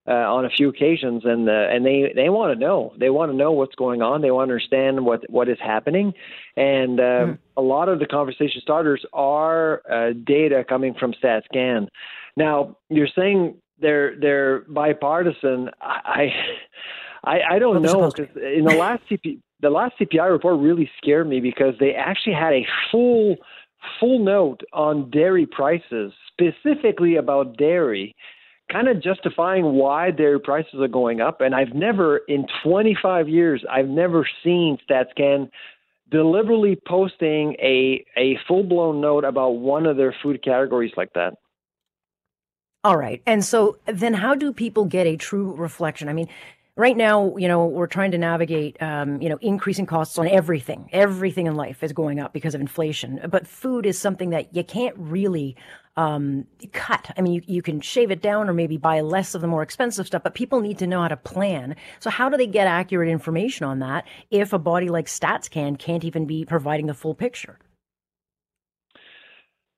[0.09, 2.95] uh, on a few occasions, and uh, and they they want to know.
[2.99, 4.23] They want to know what's going on.
[4.23, 6.15] They want to understand what what is happening,
[6.57, 7.39] and mm.
[7.57, 11.89] a lot of the conversation starters are uh, data coming from StatsCan.
[12.37, 15.71] Now, you're saying they're they're bipartisan.
[15.83, 16.33] I I,
[17.25, 21.41] I don't know because in the last CP, the last CPI report really scared me
[21.41, 23.37] because they actually had a full
[24.01, 28.15] full note on dairy prices, specifically about dairy,
[28.71, 31.41] kind of justifying why dairy prices are going up.
[31.41, 35.51] And I've never, in 25 years, I've never seen StatsCan
[36.11, 41.35] deliberately posting a a full blown note about one of their food categories like that.
[42.85, 43.21] All right.
[43.27, 46.09] And so then how do people get a true reflection?
[46.09, 46.29] I mean,
[46.79, 50.89] right now, you know, we're trying to navigate, um, you know, increasing costs on everything.
[50.93, 53.21] Everything in life is going up because of inflation.
[53.29, 55.57] But food is something that you can't really
[55.97, 57.11] um, cut.
[57.19, 59.63] I mean, you, you can shave it down or maybe buy less of the more
[59.63, 61.75] expensive stuff, but people need to know how to plan.
[61.99, 66.05] So how do they get accurate information on that if a body like StatsCan can't
[66.05, 67.59] even be providing the full picture?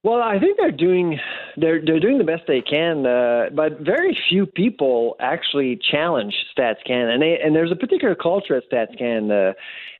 [0.02, 1.18] Well, I think they're doing
[1.58, 7.12] they're they're doing the best they can, uh, but very few people actually challenge StatsCan,
[7.12, 9.50] and they and there's a particular culture at StatsCan.
[9.50, 9.52] Uh,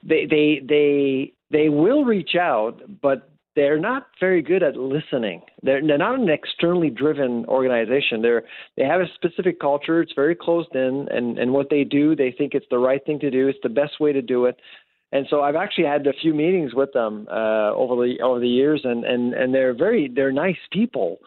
[0.03, 5.43] they they they they will reach out, but they're not very good at listening.
[5.63, 8.23] They're they're not an externally driven organization.
[8.23, 8.45] They're
[8.79, 10.01] they have a specific culture.
[10.01, 13.19] It's very closed in, and and what they do, they think it's the right thing
[13.21, 13.49] to do.
[13.49, 14.57] It's the best way to do it
[15.13, 18.49] and so I've actually had a few meetings with them uh, over the over the
[18.49, 21.19] years, and and and they're very they're nice people,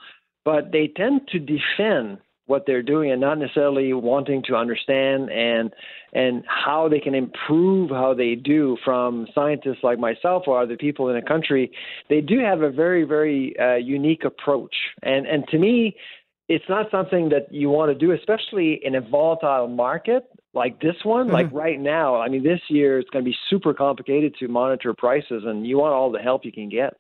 [0.45, 5.71] but they tend to defend what they're doing and not necessarily wanting to understand and
[6.13, 11.09] and how they can improve how they do from scientists like myself or other people
[11.09, 11.71] in the country.
[12.09, 14.75] They do have a very very uh, unique approach.
[15.01, 15.95] And and to me
[16.49, 20.95] it's not something that you want to do especially in a volatile market like this
[21.03, 21.33] one, mm-hmm.
[21.33, 24.93] like right now, I mean, this year it's going to be super complicated to monitor
[24.93, 26.95] prices, and you want all the help you can get.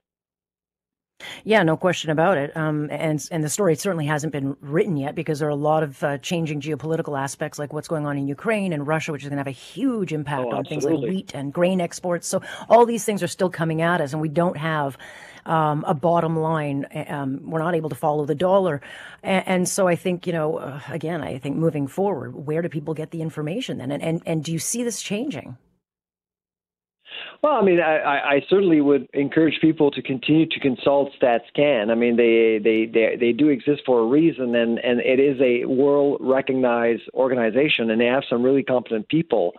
[1.43, 2.55] Yeah, no question about it.
[2.55, 5.83] Um, and and the story certainly hasn't been written yet because there are a lot
[5.83, 9.29] of uh, changing geopolitical aspects, like what's going on in Ukraine and Russia, which is
[9.29, 12.27] going to have a huge impact oh, on things like wheat and grain exports.
[12.27, 14.97] So all these things are still coming at us, and we don't have
[15.45, 16.87] um, a bottom line.
[17.07, 18.81] Um, we're not able to follow the dollar.
[19.21, 22.69] And, and so I think, you know, uh, again, I think moving forward, where do
[22.69, 23.91] people get the information then?
[23.91, 25.57] And, and, and do you see this changing?
[27.43, 31.91] Well, I mean, I, I certainly would encourage people to continue to consult StatsCan.
[31.91, 35.37] I mean, they, they, they, they do exist for a reason, and, and it is
[35.41, 39.51] a world recognized organization, and they have some really competent people.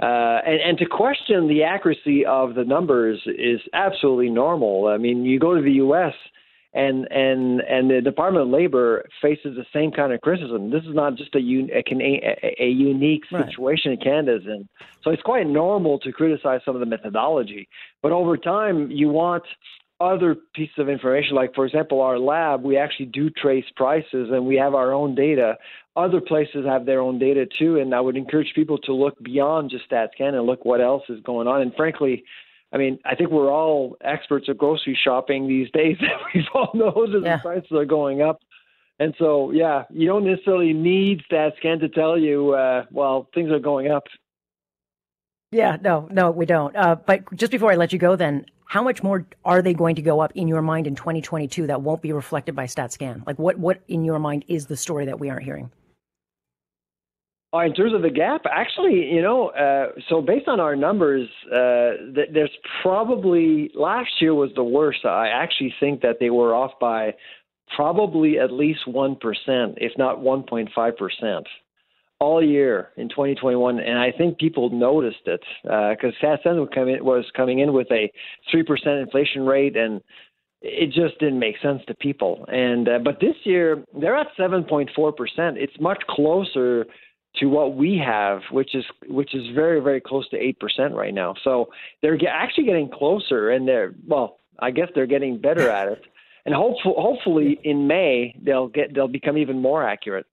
[0.00, 4.86] Uh, and, and to question the accuracy of the numbers is absolutely normal.
[4.86, 6.14] I mean, you go to the U.S.,
[6.76, 10.70] and and and the Department of Labor faces the same kind of criticism.
[10.70, 11.82] This is not just a un, a,
[12.42, 14.02] a, a unique situation right.
[14.02, 14.68] Canada's in.
[15.02, 17.68] So it's quite normal to criticize some of the methodology,
[18.02, 19.44] but over time you want
[19.98, 24.44] other pieces of information, like for example, our lab, we actually do trace prices and
[24.44, 25.56] we have our own data.
[25.96, 29.70] Other places have their own data too, and I would encourage people to look beyond
[29.70, 31.62] just StatsCan and look what else is going on.
[31.62, 32.24] And frankly,
[32.76, 35.96] I mean, I think we're all experts at grocery shopping these days.
[36.34, 37.36] we all know that yeah.
[37.36, 38.38] the prices are going up.
[38.98, 43.58] And so, yeah, you don't necessarily need StatsCan to tell you, uh, well, things are
[43.58, 44.04] going up.
[45.52, 46.76] Yeah, no, no, we don't.
[46.76, 49.96] Uh, but just before I let you go, then, how much more are they going
[49.96, 53.26] to go up in your mind in 2022 that won't be reflected by StatsCan?
[53.26, 55.70] Like, what, what in your mind is the story that we aren't hearing?
[57.56, 61.28] Uh, in terms of the gap, actually, you know, uh, so based on our numbers,
[61.46, 62.50] uh, th- there's
[62.82, 65.04] probably last year was the worst.
[65.04, 67.14] I actually think that they were off by
[67.74, 71.46] probably at least one percent, if not 1.5 percent,
[72.20, 73.80] all year in 2021.
[73.80, 78.12] And I think people noticed it because uh, StatsCan was coming in with a
[78.50, 80.02] three percent inflation rate and
[80.62, 82.44] it just didn't make sense to people.
[82.48, 85.58] And uh, but this year they're at 7.4 percent.
[85.58, 86.86] It's much closer
[87.38, 91.14] to what we have, which is which is very very close to eight percent right
[91.14, 91.34] now.
[91.44, 91.68] So
[92.02, 96.02] they're actually getting closer, and they're well, I guess they're getting better at it.
[96.46, 100.26] And hopefully, hopefully in May they'll get they'll become even more accurate.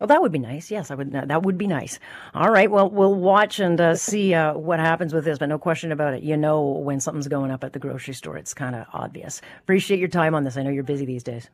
[0.00, 0.70] Well, that would be nice.
[0.70, 1.12] Yes, I would.
[1.12, 1.98] That would be nice.
[2.34, 2.70] All right.
[2.70, 6.12] Well, we'll watch and uh, see uh, what happens with this, but no question about
[6.12, 6.22] it.
[6.22, 8.36] You know when something's going up at the grocery store.
[8.36, 9.40] It's kind of obvious.
[9.60, 10.58] Appreciate your time on this.
[10.58, 11.48] I know you're busy these days.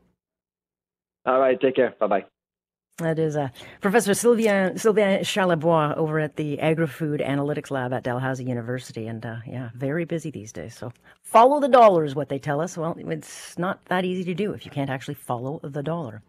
[1.25, 1.61] All right.
[1.61, 1.95] Take care.
[2.01, 2.25] Bye bye.
[2.99, 3.49] That is uh,
[3.81, 9.07] Professor Sylvain, Sylvain Charlebois over at the Agri-Food Analytics Lab at Dalhousie University.
[9.07, 10.77] And uh, yeah, very busy these days.
[10.77, 12.77] So follow the dollar is what they tell us.
[12.77, 16.23] Well, it's not that easy to do if you can't actually follow the dollar.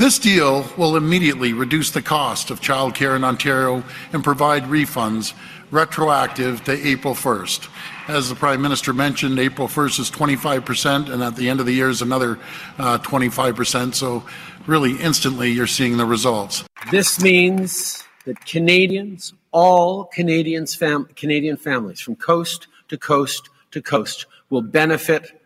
[0.00, 5.34] This deal will immediately reduce the cost of childcare in Ontario and provide refunds
[5.70, 7.68] retroactive to April 1st.
[8.08, 11.72] As the Prime Minister mentioned, April 1st is 25%, and at the end of the
[11.72, 12.38] year is another
[12.78, 13.94] uh, 25%.
[13.94, 14.24] So
[14.66, 16.64] really instantly you're seeing the results.
[16.90, 24.26] This means that Canadians, all Canadians fam- Canadian families from coast to coast to coast
[24.50, 25.40] will benefit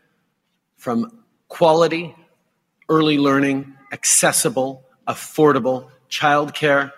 [0.77, 2.15] from quality,
[2.89, 6.93] early learning, accessible, affordable childcare,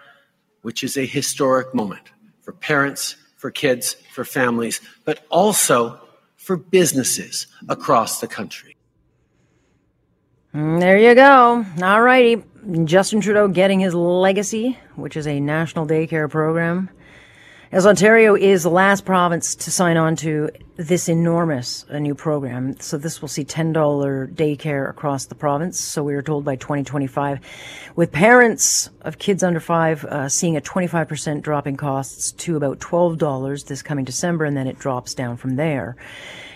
[0.62, 2.10] which is a historic moment
[2.42, 6.00] for parents, for kids, for families, but also
[6.36, 8.75] for businesses across the country.
[10.56, 11.66] Mm, there you go.
[11.82, 12.42] All righty.
[12.84, 16.88] Justin Trudeau getting his legacy, which is a national daycare program.
[17.70, 22.96] As Ontario is the last province to sign on to this enormous new program, so
[22.96, 25.78] this will see $10 daycare across the province.
[25.78, 27.38] So we are told by 2025,
[27.94, 32.78] with parents of kids under five uh, seeing a 25% drop in costs to about
[32.78, 35.96] $12 this coming December, and then it drops down from there.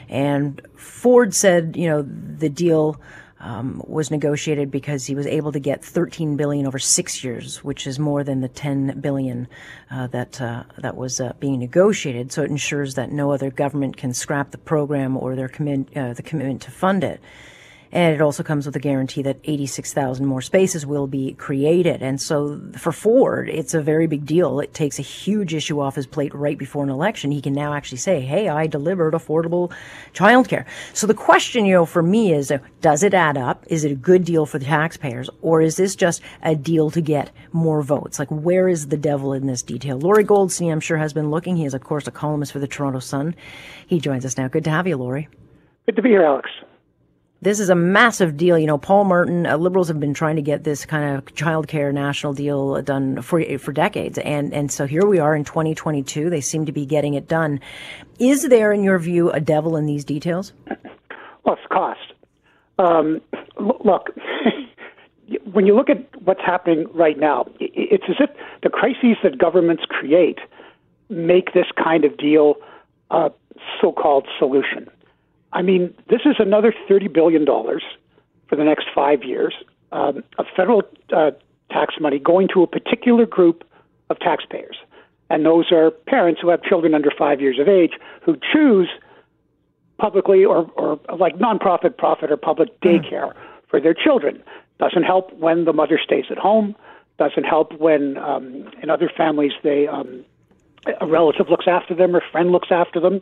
[0.09, 2.99] And Ford said, you know, the deal
[3.41, 7.87] um, was negotiated because he was able to get 13 billion over six years, which
[7.87, 9.49] is more than the 10 billion
[9.91, 12.31] uh, that uh, that was uh, being negotiated.
[12.33, 16.13] So it ensures that no other government can scrap the program or their commit, uh,
[16.13, 17.21] the commitment to fund it.
[17.93, 22.03] And it also comes with a guarantee that 86,000 more spaces will be created.
[22.03, 24.61] And so for Ford, it's a very big deal.
[24.61, 27.33] It takes a huge issue off his plate right before an election.
[27.33, 29.73] He can now actually say, Hey, I delivered affordable
[30.15, 30.67] childcare.
[30.93, 33.65] So the question, you know, for me is, does it add up?
[33.67, 35.29] Is it a good deal for the taxpayers?
[35.43, 38.21] Or is this just a deal to get more votes?
[38.21, 39.99] Like, where is the devil in this detail?
[39.99, 41.57] Lorrie Goldstein, I'm sure, has been looking.
[41.57, 43.35] He is, of course, a columnist for the Toronto Sun.
[43.87, 44.47] He joins us now.
[44.47, 45.29] Good to have you, Laurie.
[45.87, 46.49] Good to be here, Alex
[47.43, 48.59] this is a massive deal.
[48.59, 51.93] You know, Paul Martin, uh, liberals have been trying to get this kind of childcare
[51.93, 56.29] national deal done for for decades, and and so here we are in 2022.
[56.29, 57.61] They seem to be getting it done.
[58.19, 60.53] Is there, in your view, a devil in these details?
[61.45, 62.13] Well, it's cost.
[62.79, 63.21] Um,
[63.59, 64.11] look,
[65.53, 68.31] when you look at what's happening right now, it's as if
[68.63, 70.39] the crises that governments create
[71.09, 72.55] make this kind of deal
[73.11, 73.31] a
[73.81, 74.89] so-called solution.
[75.53, 79.55] I mean, this is another $30 billion for the next five years
[79.93, 80.83] um, of federal
[81.13, 81.33] uh,
[81.71, 83.65] tax money going to a particular group
[84.11, 84.77] of taxpayers.
[85.29, 87.93] And those are parents who have children under five years of age
[88.23, 88.89] who choose
[89.99, 92.89] publicly or, or like nonprofit, profit, or public hmm.
[92.89, 93.37] daycare mm.
[93.69, 94.43] for their children.
[94.79, 96.75] Doesn't help when the mother stays at home.
[97.19, 100.25] Doesn't help when um, in other families they um,
[101.01, 103.21] a relative looks after them or a friend looks after them.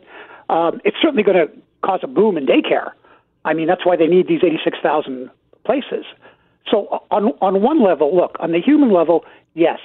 [0.49, 1.51] Um, it's certainly going to
[1.83, 2.91] cause a boom in daycare.
[3.45, 5.29] I mean, that's why they need these 86,000
[5.65, 6.05] places.
[6.69, 9.25] So on on one level, look, on the human level,
[9.55, 9.79] yes,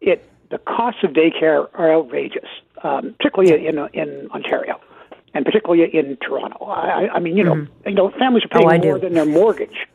[0.00, 2.48] it the costs of daycare are outrageous,
[2.84, 4.80] um, particularly in in Ontario,
[5.34, 6.64] and particularly in Toronto.
[6.66, 7.88] I, I mean, you know, Mm-hmm.
[7.88, 9.00] you know, families are paying Oh, more do.
[9.06, 9.86] than their mortgage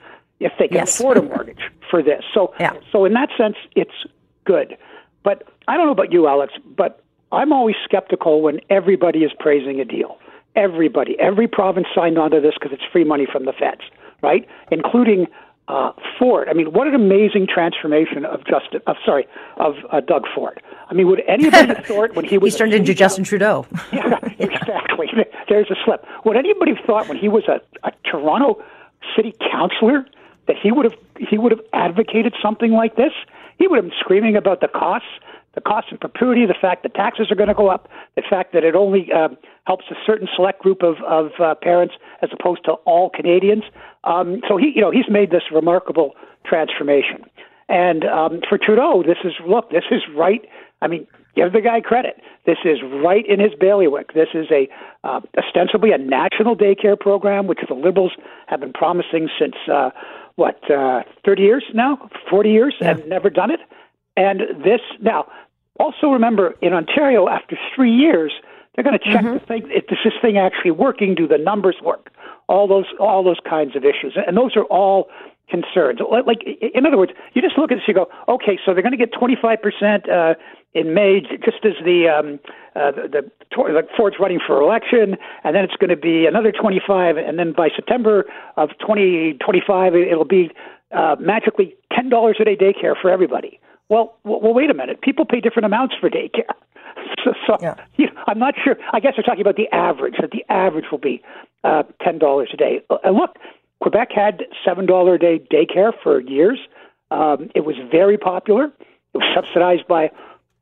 [0.42, 1.00] if they can Yes.
[1.00, 2.24] afford a mortgage for this.
[2.34, 2.74] So, Yeah.
[2.92, 3.96] so in that sense, it's
[4.44, 4.76] good.
[5.24, 7.02] But I don't know about you, Alex, but
[7.32, 10.18] I'm always skeptical when everybody is praising a deal.
[10.56, 13.82] Everybody, every province signed on to this because it's free money from the feds,
[14.22, 14.48] right?
[14.72, 15.28] Including
[15.68, 16.48] uh, Ford.
[16.48, 18.82] I mean, what an amazing transformation of Justin.
[18.88, 20.62] Of sorry, of uh, Doug Ford.
[20.90, 23.66] I mean, would anybody have thought when he was He's turned into Justin Trudeau.
[23.94, 25.08] yeah, exactly.
[25.50, 26.06] There's a slip.
[26.24, 28.64] Would anybody have thought when he was a, a Toronto
[29.16, 30.06] city councillor
[30.48, 33.12] that he would have he would have advocated something like this?
[33.58, 35.08] He would have been screaming about the costs,
[35.56, 38.54] the costs in perpetuity, the fact that taxes are going to go up, the fact
[38.54, 39.30] that it only uh,
[39.66, 43.64] helps a certain select group of of uh, parents as opposed to all Canadians.
[44.04, 47.24] Um, so he, you know, he's made this remarkable transformation.
[47.68, 50.42] And um, for Trudeau, this is look, this is right.
[50.82, 52.22] I mean, give the guy credit.
[52.46, 54.14] This is right in his bailiwick.
[54.14, 54.68] This is a
[55.04, 58.12] uh, ostensibly a national daycare program, which the Liberals
[58.48, 59.90] have been promising since uh,
[60.36, 63.62] what uh, thirty years now, forty years, and never done it.
[64.18, 65.28] And this now,
[65.80, 68.32] also remember in Ontario, after three years,
[68.76, 71.16] they're going to check to think if is this thing actually working.
[71.16, 72.12] Do the numbers work?
[72.48, 75.10] All those all those kinds of issues, and those are all
[75.50, 76.00] concerns.
[76.26, 78.98] Like, in other words, you just look at this, you go, okay, so they're going
[78.98, 80.34] to get 25% uh,
[80.74, 82.40] in May, just as the um,
[82.76, 86.52] uh, the, the, the Ford's running for election, and then it's going to be another
[86.52, 88.26] 25, and then by September
[88.58, 90.52] of 2025, it'll be
[90.92, 93.60] uh, magically $10 a day daycare for everybody.
[93.90, 95.02] Well, well, wait a minute.
[95.02, 96.44] People pay different amounts for daycare.
[97.24, 97.58] So, so
[97.98, 98.78] you know, I'm not sure.
[98.94, 100.16] I guess they're talking about the average.
[100.22, 101.22] That the average will be
[101.64, 102.82] uh, ten dollars a day.
[102.90, 103.38] Uh, And look,
[103.82, 106.60] Quebec had seven dollar a day daycare for years.
[107.12, 108.66] Um, it was very popular.
[108.66, 110.12] It was subsidized by,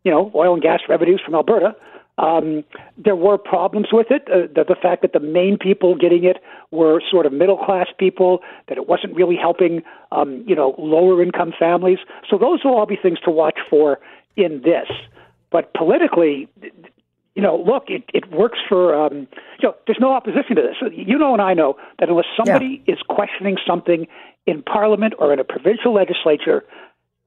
[0.04, 1.76] you know, oil and gas revenues from Alberta.
[2.18, 2.64] Um,
[2.98, 4.28] there were problems with it.
[4.28, 6.38] Uh, the, the fact that the main people getting it
[6.70, 8.40] were sort of middle class people.
[8.68, 11.98] That it wasn't really helping, um, you know, lower income families.
[12.30, 14.00] So those will all be things to watch for
[14.36, 14.90] in this.
[15.52, 16.48] But politically,
[17.36, 19.28] you know, look, it, it works for, um,
[19.60, 20.76] you know, there's no opposition to this.
[20.94, 24.08] You know, and I know that unless somebody is questioning something
[24.46, 26.64] in Parliament or in a provincial legislature,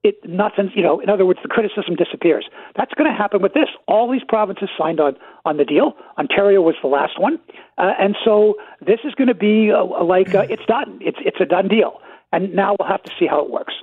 [0.03, 0.71] it nothing.
[0.75, 2.47] You know, in other words, the criticism disappears.
[2.75, 3.69] That's going to happen with this.
[3.87, 5.93] All these provinces signed on on the deal.
[6.17, 7.39] Ontario was the last one,
[7.77, 10.99] uh, and so this is going to be uh, like uh, it's done.
[11.01, 11.99] It's it's a done deal,
[12.31, 13.73] and now we'll have to see how it works.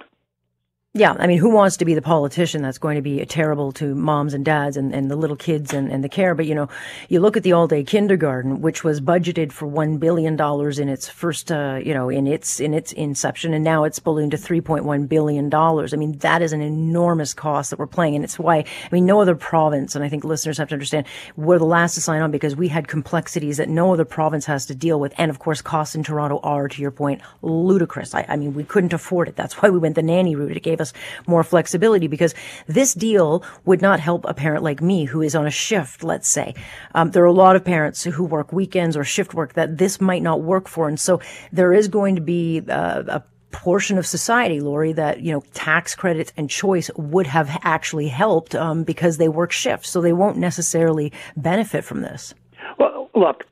[0.97, 3.97] Yeah, I mean, who wants to be the politician that's going to be terrible to
[3.97, 6.37] moms and dads and, and the little kids and, and the care?
[6.37, 6.69] But, you know,
[7.09, 11.09] you look at the all day kindergarten, which was budgeted for $1 billion in its
[11.09, 15.09] first, uh, you know, in its, in its inception, and now it's ballooned to $3.1
[15.09, 15.53] billion.
[15.53, 18.15] I mean, that is an enormous cost that we're playing.
[18.15, 21.07] And it's why, I mean, no other province, and I think listeners have to understand,
[21.37, 24.65] we're the last to sign on because we had complexities that no other province has
[24.67, 25.13] to deal with.
[25.19, 28.15] And of course, costs in Toronto are, to your point, ludicrous.
[28.15, 29.35] I, I mean, we couldn't afford it.
[29.35, 30.57] That's why we went the nanny route.
[30.57, 30.84] It gave us
[31.27, 32.35] more flexibility because
[32.67, 36.29] this deal would not help a parent like me who is on a shift, let's
[36.29, 36.55] say.
[36.95, 40.01] Um, there are a lot of parents who work weekends or shift work that this
[40.01, 40.89] might not work for.
[40.89, 41.21] And so
[41.53, 43.23] there is going to be uh, a
[43.53, 48.55] portion of society, Lorrie, that, you know, tax credits and choice would have actually helped
[48.55, 49.89] um, because they work shifts.
[49.91, 52.35] So they won't necessarily benefit from this.
[52.79, 53.45] Well, look,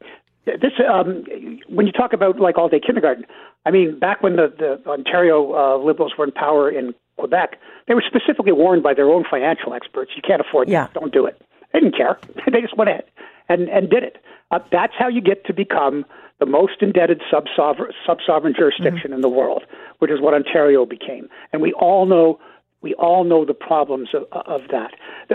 [0.44, 1.24] this um,
[1.68, 3.24] when you talk about like all day kindergarten,
[3.64, 7.58] I mean, back when the, the Ontario uh, Liberals were in power in Quebec,
[7.88, 10.86] they were specifically warned by their own financial experts, you can't afford Yeah.
[10.86, 11.40] this, don't do it.
[11.72, 12.18] They didn't care.
[12.52, 13.04] they just went ahead
[13.48, 14.18] and, and did it.
[14.50, 16.04] Uh, that's how you get to become
[16.38, 19.62] the most indebted sub-sovereign, sub-sovereign jurisdiction in the world,
[20.00, 21.28] which is what Ontario became.
[21.52, 22.38] And we all know
[22.82, 24.90] we all know the problems of, of that.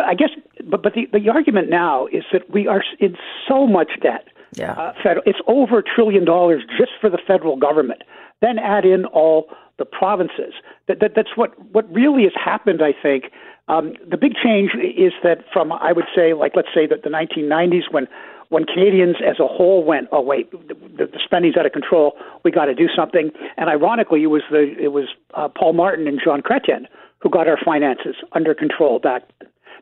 [0.05, 0.31] I guess,
[0.65, 3.15] but but the, the argument now is that we are in
[3.47, 4.27] so much debt.
[4.53, 4.73] Yeah.
[4.73, 8.01] Uh, federal, it's over a trillion dollars just for the federal government.
[8.41, 9.47] Then add in all
[9.77, 10.53] the provinces.
[10.87, 12.81] That, that that's what what really has happened.
[12.81, 13.31] I think
[13.67, 17.09] um, the big change is that from I would say like let's say that the
[17.09, 18.07] 1990s when
[18.49, 22.13] when Canadians as a whole went, oh wait, the, the spending's out of control,
[22.43, 23.31] we got to do something.
[23.57, 26.85] And ironically, it was the it was uh, Paul Martin and Jean Chrétien
[27.19, 29.23] who got our finances under control back.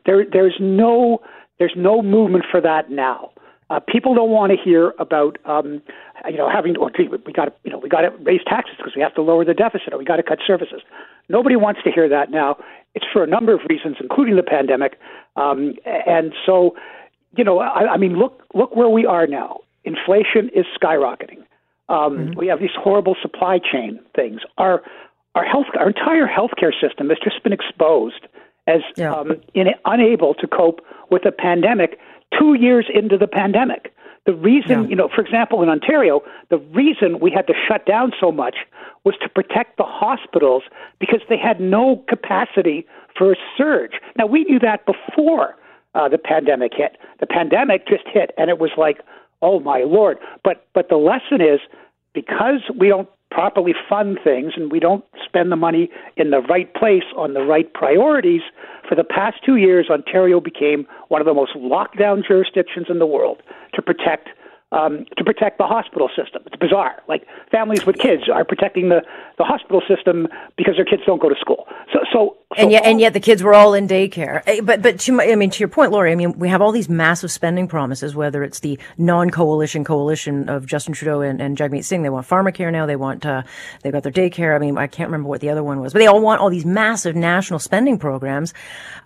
[0.04, 1.20] There there's no
[1.58, 3.30] there's no movement for that now.
[3.68, 5.82] Uh, people don't want to hear about, um,
[6.30, 8.76] you know, having or gee, we got to, you know, we got to raise taxes
[8.76, 10.82] because we have to lower the deficit, or we got to cut services.
[11.28, 12.56] Nobody wants to hear that now.
[12.94, 14.98] It's for a number of reasons, including the pandemic,
[15.34, 16.76] um, and so,
[17.36, 19.60] you know, I, I mean, look, look where we are now.
[19.84, 21.40] Inflation is skyrocketing.
[21.88, 22.38] Um, mm-hmm.
[22.38, 24.40] We have these horrible supply chain things.
[24.58, 24.82] Our
[25.34, 28.26] our health, our entire healthcare system has just been exposed
[28.66, 29.12] as yeah.
[29.12, 31.98] um, in, unable to cope with a pandemic
[32.38, 33.92] two years into the pandemic.
[34.26, 34.88] The reason, yeah.
[34.88, 36.20] you know, for example, in Ontario,
[36.50, 38.56] the reason we had to shut down so much
[39.04, 40.64] was to protect the hospitals
[40.98, 42.84] because they had no capacity
[43.16, 43.92] for a surge.
[44.18, 45.54] Now, we knew that before
[45.94, 46.98] uh, the pandemic hit.
[47.20, 49.00] The pandemic just hit, and it was like,
[49.42, 50.18] oh my lord.
[50.44, 51.60] But but the lesson is
[52.12, 56.72] because we don't properly fund things and we don't spend the money in the right
[56.74, 58.42] place on the right priorities,
[58.88, 62.98] for the past two years, Ontario became one of the most locked down jurisdictions in
[62.98, 63.42] the world
[63.74, 64.28] to protect
[64.72, 66.42] um, to protect the hospital system.
[66.44, 67.00] It's bizarre.
[67.08, 69.02] Like families with kids are protecting the,
[69.38, 71.66] the hospital system because their kids don't go to school.
[71.92, 74.40] So, so, and yet, and yet the kids were all in daycare.
[74.46, 76.62] Eh, but, but to my, I mean, to your point, Lorrie, I mean, we have
[76.62, 81.58] all these massive spending promises, whether it's the non-coalition coalition of Justin Trudeau and, and
[81.58, 82.02] Jagmeet Singh.
[82.02, 82.86] They want pharmacare now.
[82.86, 83.42] They want, uh,
[83.82, 84.54] they've got their daycare.
[84.54, 86.48] I mean, I can't remember what the other one was, but they all want all
[86.48, 88.54] these massive national spending programs.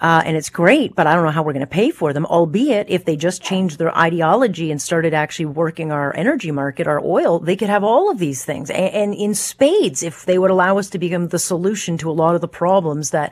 [0.02, 2.26] Uh, and it's great, but I don't know how we're going to pay for them,
[2.26, 7.00] albeit if they just changed their ideology and started actually working our energy market, our
[7.02, 10.50] oil, they could have all of these things and, and in spades if they would
[10.50, 13.29] allow us to become the solution to a lot of the problems that,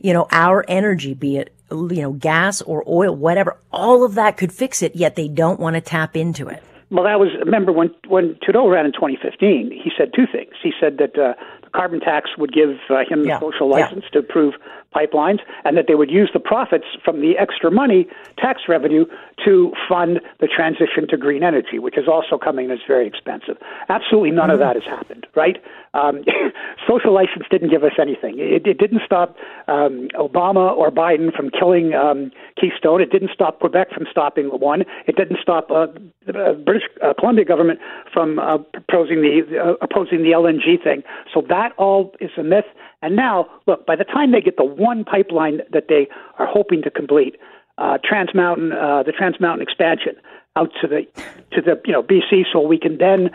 [0.00, 4.36] you know, our energy, be it, you know, gas or oil, whatever, all of that
[4.36, 6.62] could fix it, yet they don't want to tap into it.
[6.90, 9.72] Well, that was remember when when Trudeau ran in 2015.
[9.72, 10.52] He said two things.
[10.62, 13.38] He said that uh, the carbon tax would give uh, him yeah.
[13.38, 14.10] the social license yeah.
[14.10, 14.54] to approve
[14.96, 18.06] pipelines, and that they would use the profits from the extra money,
[18.38, 19.04] tax revenue,
[19.44, 23.56] to fund the transition to green energy, which is also coming and is very expensive.
[23.88, 24.54] Absolutely none mm-hmm.
[24.54, 25.56] of that has happened, right?
[25.94, 26.24] Um,
[26.88, 28.36] social license didn't give us anything.
[28.38, 29.36] It, it didn't stop
[29.68, 32.30] um, Obama or Biden from killing um,
[32.60, 33.00] Keystone.
[33.00, 34.82] It didn't stop Quebec from stopping one.
[35.06, 35.86] It didn't stop uh,
[36.26, 37.80] the British uh, Columbia government
[38.12, 41.02] from uh, proposing the uh, opposing the LNG thing.
[41.32, 42.64] So that all is a myth.
[43.06, 46.08] And now, look, by the time they get the one pipeline that they
[46.40, 47.36] are hoping to complete,
[47.78, 50.16] uh, Trans Mountain, uh, the Trans Mountain expansion
[50.56, 51.06] out to the
[51.52, 53.30] to the you know BC, so we can then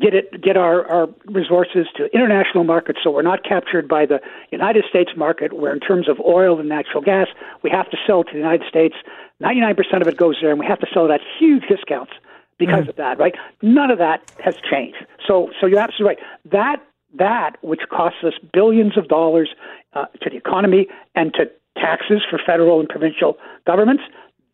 [0.00, 4.20] get it get our, our resources to international markets so we're not captured by the
[4.52, 7.26] United States market where in terms of oil and natural gas
[7.64, 8.94] we have to sell to the United States.
[9.42, 12.12] 99% of it goes there and we have to sell it at huge discounts
[12.58, 12.90] because mm.
[12.90, 13.34] of that right?
[13.60, 15.04] None of that has changed.
[15.26, 16.18] So so you're absolutely right.
[16.52, 16.80] That
[17.18, 19.50] that which costs us billions of dollars
[19.94, 23.36] uh, to the economy and to taxes for federal and provincial
[23.66, 24.02] governments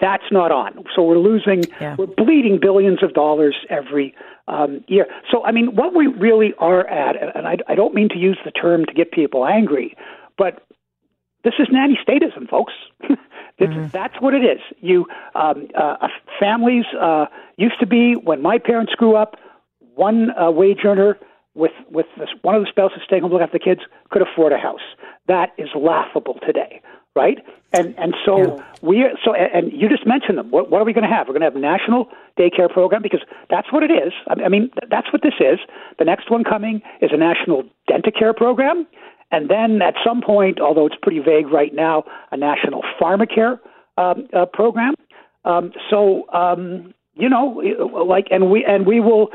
[0.00, 0.84] that's not on.
[0.94, 1.96] So we're losing, yeah.
[1.98, 4.14] we're bleeding billions of dollars every
[4.48, 5.07] um, year.
[5.30, 8.38] So, I mean, what we really are at, and I, I don't mean to use
[8.44, 9.96] the term to get people angry,
[10.36, 10.66] but
[11.44, 12.74] this is nanny statism, folks.
[13.11, 13.86] mm-hmm.
[13.88, 14.61] That's what it is.
[14.80, 17.26] You um, uh, families uh,
[17.57, 19.36] used to be when my parents grew up.
[19.94, 21.18] One uh, wage earner
[21.57, 23.80] with with this, one of the spouses staying home looking after the kids
[24.11, 24.86] could afford a house.
[25.26, 26.80] That is laughable today
[27.16, 27.38] right?
[27.72, 28.64] And and so yeah.
[28.82, 30.50] we so and you just mentioned them.
[30.50, 31.26] What, what are we going to have?
[31.26, 34.12] We're going to have a national daycare program because that's what it is.
[34.28, 35.59] I mean, that's what this is.
[35.98, 38.86] The next one coming is a national Dentacare program,
[39.32, 43.59] and then at some point, although it's pretty vague right now, a national pharmacare
[43.98, 44.94] um, uh, program.
[45.44, 47.61] Um, so um, you know,
[48.07, 49.30] like, and we and we will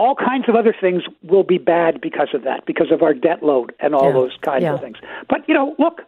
[0.00, 3.42] all kinds of other things will be bad because of that, because of our debt
[3.42, 4.12] load and all yeah.
[4.12, 4.72] those kinds yeah.
[4.72, 4.96] of things.
[5.28, 6.00] But you know, look,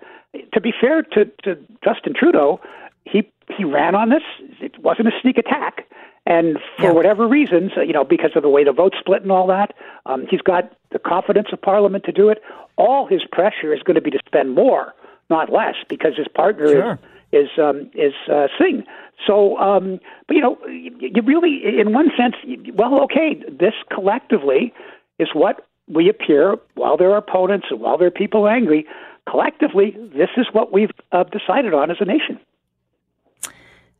[0.55, 2.59] to be fair to, to Justin Trudeau,
[3.05, 4.23] he he ran on this.
[4.61, 5.87] It wasn't a sneak attack,
[6.25, 6.93] and for yeah.
[6.93, 9.75] whatever reasons, you know, because of the way the vote split and all that,
[10.07, 12.43] um, he's got the confidence of Parliament to do it.
[12.79, 14.95] All his pressure is going to be to spend more,
[15.29, 16.93] not less, because his partner sure.
[16.95, 16.99] is
[17.33, 18.85] is um, is uh, Singh.
[19.27, 22.35] So, um, but you know, you really, in one sense,
[22.75, 24.73] well, okay, this collectively
[25.19, 28.87] is what we appear while there are opponents and while there are people angry
[29.29, 32.39] collectively, this is what we've uh, decided on as a nation.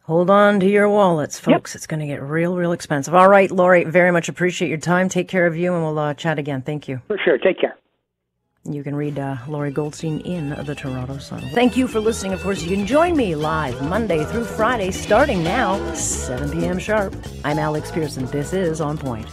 [0.05, 1.73] Hold on to your wallets, folks.
[1.73, 1.77] Yep.
[1.77, 3.15] It's going to get real, real expensive.
[3.15, 5.09] All right, Lorrie, very much appreciate your time.
[5.09, 6.63] Take care of you, and we'll uh, chat again.
[6.63, 7.01] Thank you.
[7.07, 7.39] For sure.
[7.39, 7.77] Take care.
[8.65, 11.41] You can read uh, Lorrie Goldstein in the Toronto Sun.
[11.53, 12.33] Thank you for listening.
[12.33, 16.79] Of course, you can join me live Monday through Friday, starting now, 7 p.m.
[16.79, 17.13] sharp.
[17.45, 18.27] I'm Alex Pearson.
[18.27, 19.27] This is On Point.